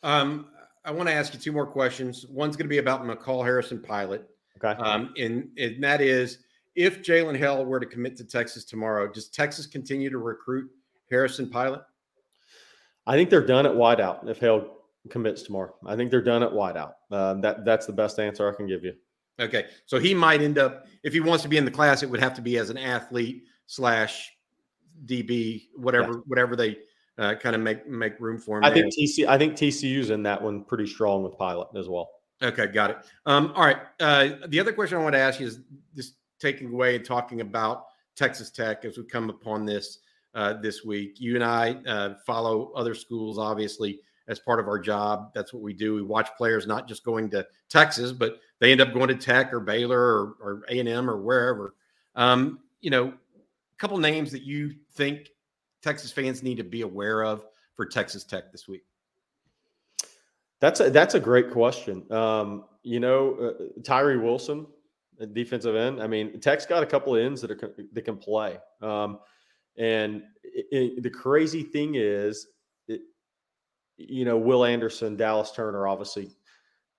[0.03, 0.47] Um,
[0.85, 2.25] I want to ask you two more questions.
[2.27, 4.27] One's going to be about McCall Harrison Pilot.
[4.63, 4.79] Okay.
[4.81, 6.39] Um, and, and that is
[6.75, 10.69] if Jalen Hale were to commit to Texas tomorrow, does Texas continue to recruit
[11.09, 11.81] Harrison Pilot?
[13.07, 14.77] I think they're done at wideout if Hale
[15.09, 15.73] commits tomorrow.
[15.85, 16.93] I think they're done at wideout.
[17.11, 18.93] Um, that that's the best answer I can give you.
[19.39, 22.09] Okay, so he might end up if he wants to be in the class, it
[22.09, 24.31] would have to be as an athlete slash
[25.05, 26.19] DB, whatever, yeah.
[26.27, 26.77] whatever they
[27.17, 28.63] uh, kind of make make room for him.
[28.63, 29.27] I think TC.
[29.27, 32.09] I think TCU's in that one pretty strong with Pilot as well.
[32.43, 32.97] Okay, got it.
[33.25, 33.77] Um, all right.
[33.99, 35.59] Uh, the other question I want to ask you is
[35.95, 37.85] just taking away and talking about
[38.15, 39.99] Texas Tech as we come upon this
[40.33, 41.19] uh, this week.
[41.19, 45.31] You and I uh, follow other schools, obviously, as part of our job.
[45.33, 45.95] That's what we do.
[45.95, 49.53] We watch players not just going to Texas, but they end up going to Tech
[49.53, 51.75] or Baylor or A and M or wherever.
[52.15, 55.29] Um, you know, a couple names that you think
[55.81, 58.83] Texas fans need to be aware of for Texas Tech this week?
[60.59, 62.09] That's a, that's a great question.
[62.11, 64.67] Um, you know, uh, Tyree Wilson,
[65.33, 66.01] defensive end.
[66.01, 68.59] I mean, Tech's got a couple of ends that are that can play.
[68.81, 69.19] Um,
[69.77, 72.47] and it, it, the crazy thing is,
[72.87, 73.01] it,
[73.97, 76.31] you know, Will Anderson, Dallas Turner, obviously,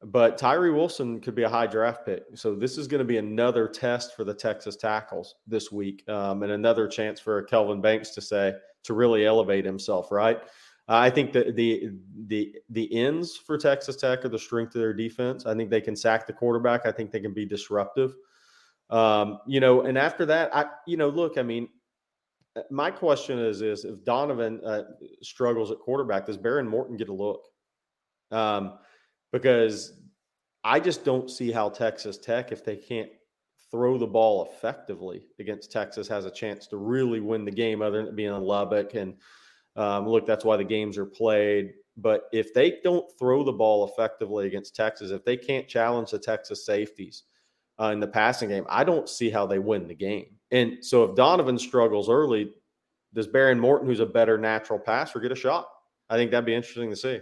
[0.05, 2.25] but Tyree Wilson could be a high draft pick.
[2.35, 6.43] So this is going to be another test for the Texas tackles this week, um,
[6.43, 8.55] and another chance for Kelvin Banks to say,
[8.85, 10.41] to really elevate himself, right?
[10.89, 11.93] I think that the
[12.27, 15.47] the the ends for Texas Tech are the strength of their defense.
[15.47, 16.87] I think they can sack the quarterback.
[16.87, 18.17] I think they can be disruptive.
[18.91, 21.69] Um, you know, and after that, I you know, look, I mean,
[22.71, 24.83] my question is is if Donovan uh,
[25.23, 27.47] struggles at quarterback, does Behren Morton get a look?
[28.31, 28.79] Um,
[29.33, 29.95] because
[30.65, 33.11] I just don't see how Texas Tech, if they can't
[33.71, 38.05] throw the ball effectively against Texas has a chance to really win the game, other
[38.05, 38.95] than being in Lubbock.
[38.95, 39.15] And
[39.77, 41.73] um, look, that's why the games are played.
[41.97, 46.19] But if they don't throw the ball effectively against Texas, if they can't challenge the
[46.19, 47.25] Texas safeties
[47.81, 50.37] uh, in the passing game, I don't see how they win the game.
[50.53, 52.53] And so if Donovan struggles early,
[53.15, 55.69] does Behren Morton, who's a better natural passer, get a shot?
[56.09, 57.21] I think that'd be interesting to see.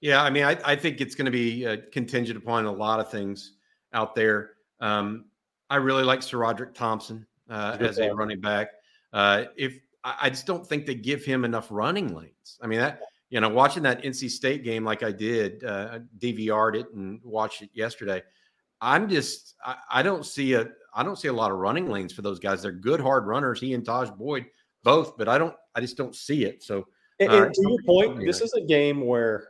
[0.00, 2.98] Yeah, I mean, I, I think it's going to be uh, contingent upon a lot
[2.98, 3.52] of things
[3.92, 4.52] out there.
[4.80, 5.26] Um,
[5.70, 8.68] I really like SaRodorick Thompson uh, as a running back.
[9.12, 12.58] Uh, if I just don't think they give him enough running lanes.
[12.60, 16.76] I mean that you know watching that NC State game like I did, uh, DVR'd
[16.76, 18.22] it and watched it yesterday.
[18.82, 22.12] I'm just I, I, don't see a I don't see a lot of running lanes
[22.12, 22.62] for those guys.
[22.62, 23.60] They're good hard runners.
[23.60, 24.46] He and Taj Boyd
[24.82, 26.62] both, but I don't I just don't see it.
[26.62, 26.88] So
[27.20, 29.48] and, and uh, to your point, this is a game where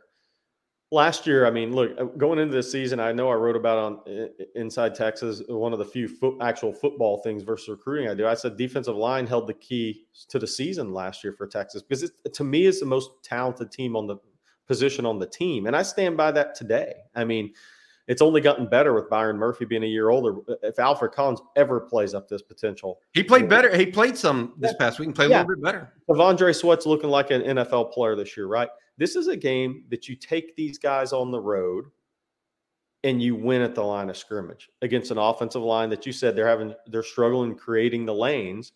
[0.91, 3.77] last year, I mean, look, uh, going into this season, I know I wrote about
[3.79, 8.27] on Inside Texas one of the few foot, actual football things versus recruiting I do.
[8.27, 12.03] I said defensive line held the key to the season last year for Texas because
[12.03, 14.17] it, to me, is the most talented team on the
[14.67, 16.93] position on the team, and I stand by that today.
[17.15, 17.53] I mean,
[18.07, 20.35] it's only gotten better with Byron Murphy being a year older.
[20.61, 23.75] If Alfred Collins ever plays up this potential, he played better.
[23.75, 25.39] He played some this past week and played yeah.
[25.39, 25.93] a little bit better.
[26.09, 28.67] T'Vondre Sweat's looking like an NFL player this year, right?
[28.97, 31.85] This is a game that you take these guys on the road
[33.03, 36.35] and you win at the line of scrimmage against an offensive line that you said
[36.35, 38.73] they're having they're struggling creating the lanes.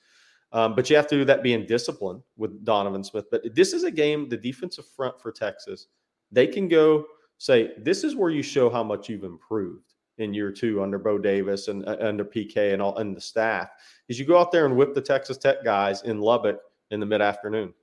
[0.54, 3.26] Um, but you have to do that being disciplined with Donovan Smith.
[3.30, 5.88] But this is a game, the defensive front for Texas,
[6.32, 7.06] they can go
[7.38, 11.18] say, this is where you show how much you've improved in year two under Bo
[11.18, 13.70] Davis and uh, under PK and all and the staff.
[14.08, 16.60] Is you go out there and whip the Texas Tech guys in Lubbock
[16.92, 17.74] in the mid afternoon.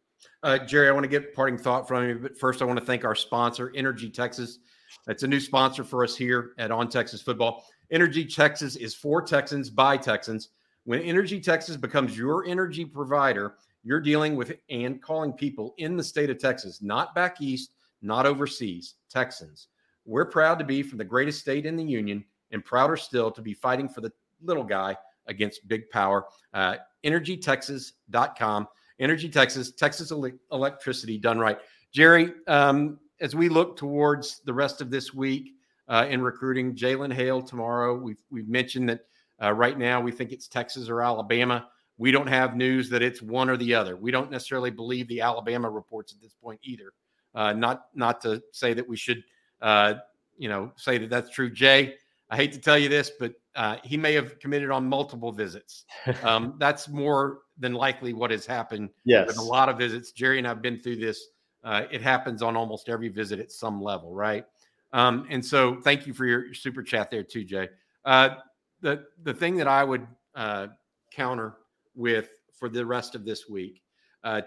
[0.42, 2.84] Uh, Jerry, I want to get parting thought from you, but first I want to
[2.84, 4.58] thank our sponsor, Energy Texas.
[5.06, 7.66] It's a new sponsor for us here at On Texas Football.
[7.90, 10.50] Energy Texas is for Texans by Texans.
[10.84, 16.04] When Energy Texas becomes your energy provider, you're dealing with and calling people in the
[16.04, 17.73] state of Texas, not back east,
[18.04, 19.68] not overseas, Texans.
[20.04, 23.42] We're proud to be from the greatest state in the union and prouder still to
[23.42, 24.96] be fighting for the little guy
[25.26, 26.26] against big power.
[26.52, 28.68] Uh, EnergyTexas.com.
[29.00, 30.12] Energy Texas, Texas
[30.52, 31.58] electricity done right.
[31.92, 35.52] Jerry, um, as we look towards the rest of this week
[35.88, 37.96] uh, in recruiting, Jalen Hale tomorrow.
[37.96, 39.00] We've we've mentioned that
[39.42, 41.66] uh, right now we think it's Texas or Alabama.
[41.98, 43.96] We don't have news that it's one or the other.
[43.96, 46.92] We don't necessarily believe the Alabama reports at this point either.
[47.34, 49.24] Uh, not not to say that we should,
[49.60, 49.94] uh,
[50.38, 51.50] you know, say that that's true.
[51.50, 51.94] Jay,
[52.30, 55.84] I hate to tell you this, but uh, he may have committed on multiple visits.
[56.22, 58.90] Um, that's more than likely what has happened.
[59.04, 60.12] Yes, with a lot of visits.
[60.12, 61.28] Jerry and I've been through this.
[61.62, 64.44] Uh, it happens on almost every visit at some level, right?
[64.92, 67.68] Um, and so, thank you for your, super chat there too, Jay.
[68.04, 68.36] Uh,
[68.80, 70.68] the the thing that I would uh,
[71.10, 71.56] counter
[71.94, 73.82] with for the rest of this week,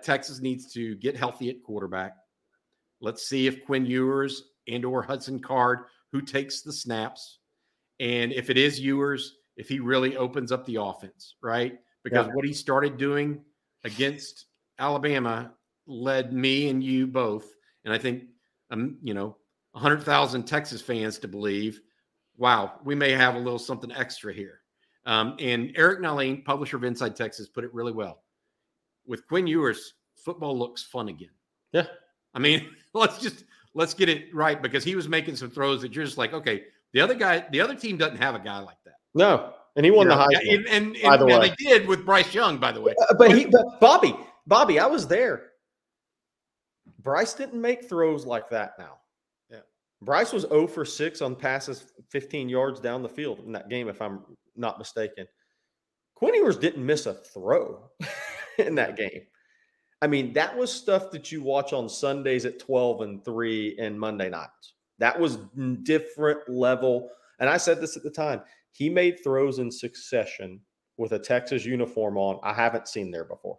[0.04, 2.14] Texas needs to get healthy at quarterback.
[3.02, 5.80] Let's see if Quinn Ewers and or Hudson Card,
[6.12, 7.40] who takes the snaps,
[8.00, 11.80] and if it is Ewers, if he really opens up the offense, right?
[12.04, 12.34] Because yeah.
[12.34, 13.42] what he started doing
[13.84, 14.46] against
[14.80, 15.52] Alabama
[15.88, 17.54] led me and you both,
[17.86, 18.24] and I think
[18.72, 19.38] um, you know,
[19.76, 21.82] hundred thousand Texas fans to believe,
[22.38, 24.62] wow, we may have a little something extra here.
[25.06, 28.24] Um, and Eric Nahlin, publisher of Inside Texas, put it really well.
[29.06, 31.30] With Quinn Ewers, football looks fun again.
[31.72, 31.86] Yeah.
[32.38, 35.94] I mean, let's just let's get it right because he was making some throws that
[35.94, 36.64] you're just like, okay,
[36.94, 38.96] the other guy, the other team doesn't have a guy like that.
[39.16, 40.28] No, and he won you the high.
[40.50, 41.50] And, and, and by the way.
[41.50, 42.94] they did with Bryce Young, by the way.
[43.02, 44.16] Uh, but he, but Bobby,
[44.46, 45.50] Bobby, I was there.
[47.00, 48.74] Bryce didn't make throws like that.
[48.78, 48.98] Now,
[49.50, 49.60] yeah,
[50.02, 53.88] Bryce was 0 for 6 on passes 15 yards down the field in that game,
[53.88, 54.22] if I'm
[54.56, 55.28] not mistaken.
[56.16, 57.90] Quinn Ewers didn't miss a throw
[58.58, 59.22] in that game.
[60.02, 64.00] I mean, that was stuff that you watch on Sundays at 12 and 3 and
[64.00, 64.74] Monday nights.
[65.00, 65.38] That was
[65.84, 67.10] different level.
[67.40, 68.42] And I said this at the time.
[68.72, 70.60] He made throws in succession
[70.98, 72.40] with a Texas uniform on.
[72.44, 73.58] I haven't seen there before.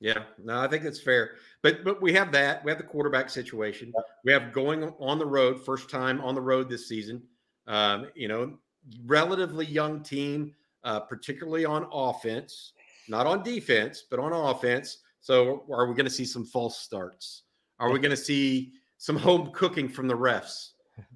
[0.00, 1.32] Yeah, no, I think it's fair.
[1.62, 2.62] But but we have that.
[2.64, 3.92] We have the quarterback situation.
[4.24, 7.22] We have going on the road, first time on the road this season.
[7.66, 8.58] Um, you know,
[9.06, 12.72] relatively young team, uh, particularly on offense,
[13.08, 14.98] not on defense, but on offense.
[15.24, 17.44] So are we going to see some false starts?
[17.80, 20.72] Are we going to see some home cooking from the refs?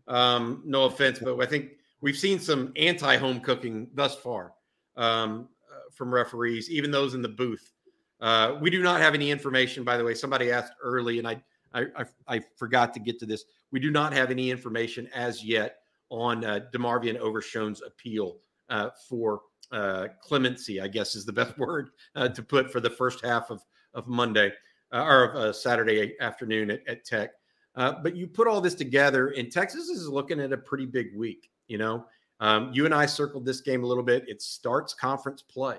[0.06, 4.52] Um, no offense, but I think we've seen some anti-home cooking thus far
[4.96, 7.74] um, uh, from referees, even those in the booth.
[8.18, 10.14] Uh, we do not have any information, by the way.
[10.14, 11.42] Somebody asked early, and I,
[11.74, 13.44] I, I, I forgot to get to this.
[13.72, 18.38] We do not have any information as yet on uh, DeMarvion Overshown's appeal
[18.70, 20.80] uh, for uh, clemency.
[20.80, 23.62] I guess is the best word uh, to put for the first half of
[23.94, 24.52] of Monday
[24.92, 27.30] uh, or of uh, Saturday afternoon at, at Tech.
[27.74, 31.14] Uh, but you put all this together, and Texas is looking at a pretty big
[31.14, 31.50] week.
[31.68, 32.06] You know,
[32.40, 34.24] um, you and I circled this game a little bit.
[34.28, 35.78] It starts conference play.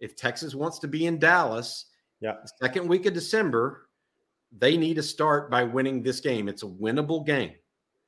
[0.00, 1.86] If Texas wants to be in Dallas,
[2.20, 3.88] yeah, second week of December,
[4.56, 6.48] they need to start by winning this game.
[6.48, 7.52] It's a winnable game,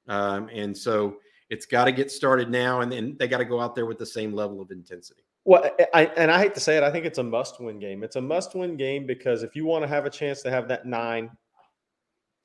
[0.08, 1.16] um, and so
[1.48, 3.98] it's got to get started now, and then they got to go out there with
[3.98, 5.22] the same level of intensity.
[5.46, 8.02] Well, I, and I hate to say it, I think it's a must-win game.
[8.02, 10.86] It's a must-win game because if you want to have a chance to have that
[10.86, 11.30] nine,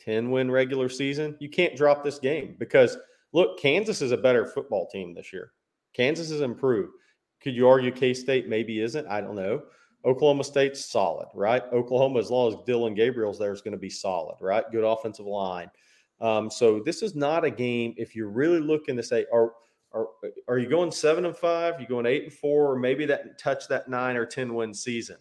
[0.01, 2.97] 10 win regular season, you can't drop this game because
[3.33, 5.51] look, Kansas is a better football team this year.
[5.93, 6.93] Kansas has improved.
[7.41, 9.07] Could you argue K State maybe isn't?
[9.07, 9.63] I don't know.
[10.05, 11.63] Oklahoma State's solid, right?
[11.73, 14.63] Oklahoma, as long as Dillon Gabriel's there, is going to be solid, right?
[14.71, 15.71] Good offensive line.
[16.19, 17.95] Um, so this is not a game.
[17.97, 19.53] If you're really looking to say, are
[19.93, 20.07] are
[20.47, 21.79] are you going seven and five?
[21.79, 25.17] You going eight and four, or maybe that touch that nine or ten win season,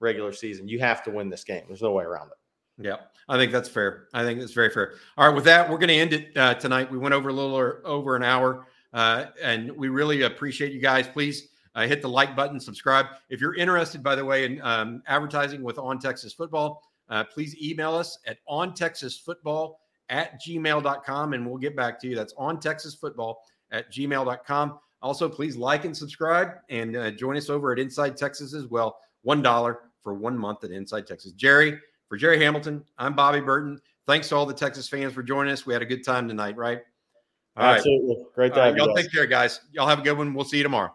[0.00, 0.68] regular season?
[0.68, 1.64] You have to win this game.
[1.68, 2.84] There's no way around it.
[2.84, 2.96] Yeah,
[3.28, 4.08] I think that's fair.
[4.14, 4.94] I think that's very fair.
[5.16, 6.90] All right, with that, we're going to end it uh, tonight.
[6.90, 10.80] We went over a little or, over an hour, uh, and we really appreciate you
[10.80, 11.08] guys.
[11.08, 13.06] Please uh, hit the like button, subscribe.
[13.30, 17.56] If you're interested, by the way, in um, advertising with On Texas Football, uh, please
[17.62, 22.14] email us at on Texas Football at gmail.com and we'll get back to you.
[22.14, 24.78] That's on Texas Football at gmail.com.
[25.00, 28.98] Also, please like and subscribe and uh, join us over at Inside Texas as well.
[29.26, 31.32] $1 for one month at Inside Texas.
[31.32, 33.80] Jerry, for Jerry Hamilton, I'm Bobby Burton.
[34.06, 35.66] Thanks to all the Texas fans for joining us.
[35.66, 36.80] We had a good time tonight, right?
[37.56, 38.16] All Absolutely.
[38.16, 38.34] Right.
[38.34, 38.84] Great to all right, you.
[38.84, 39.60] Y'all take care, guys.
[39.72, 40.32] Y'all have a good one.
[40.32, 40.94] We'll see you tomorrow.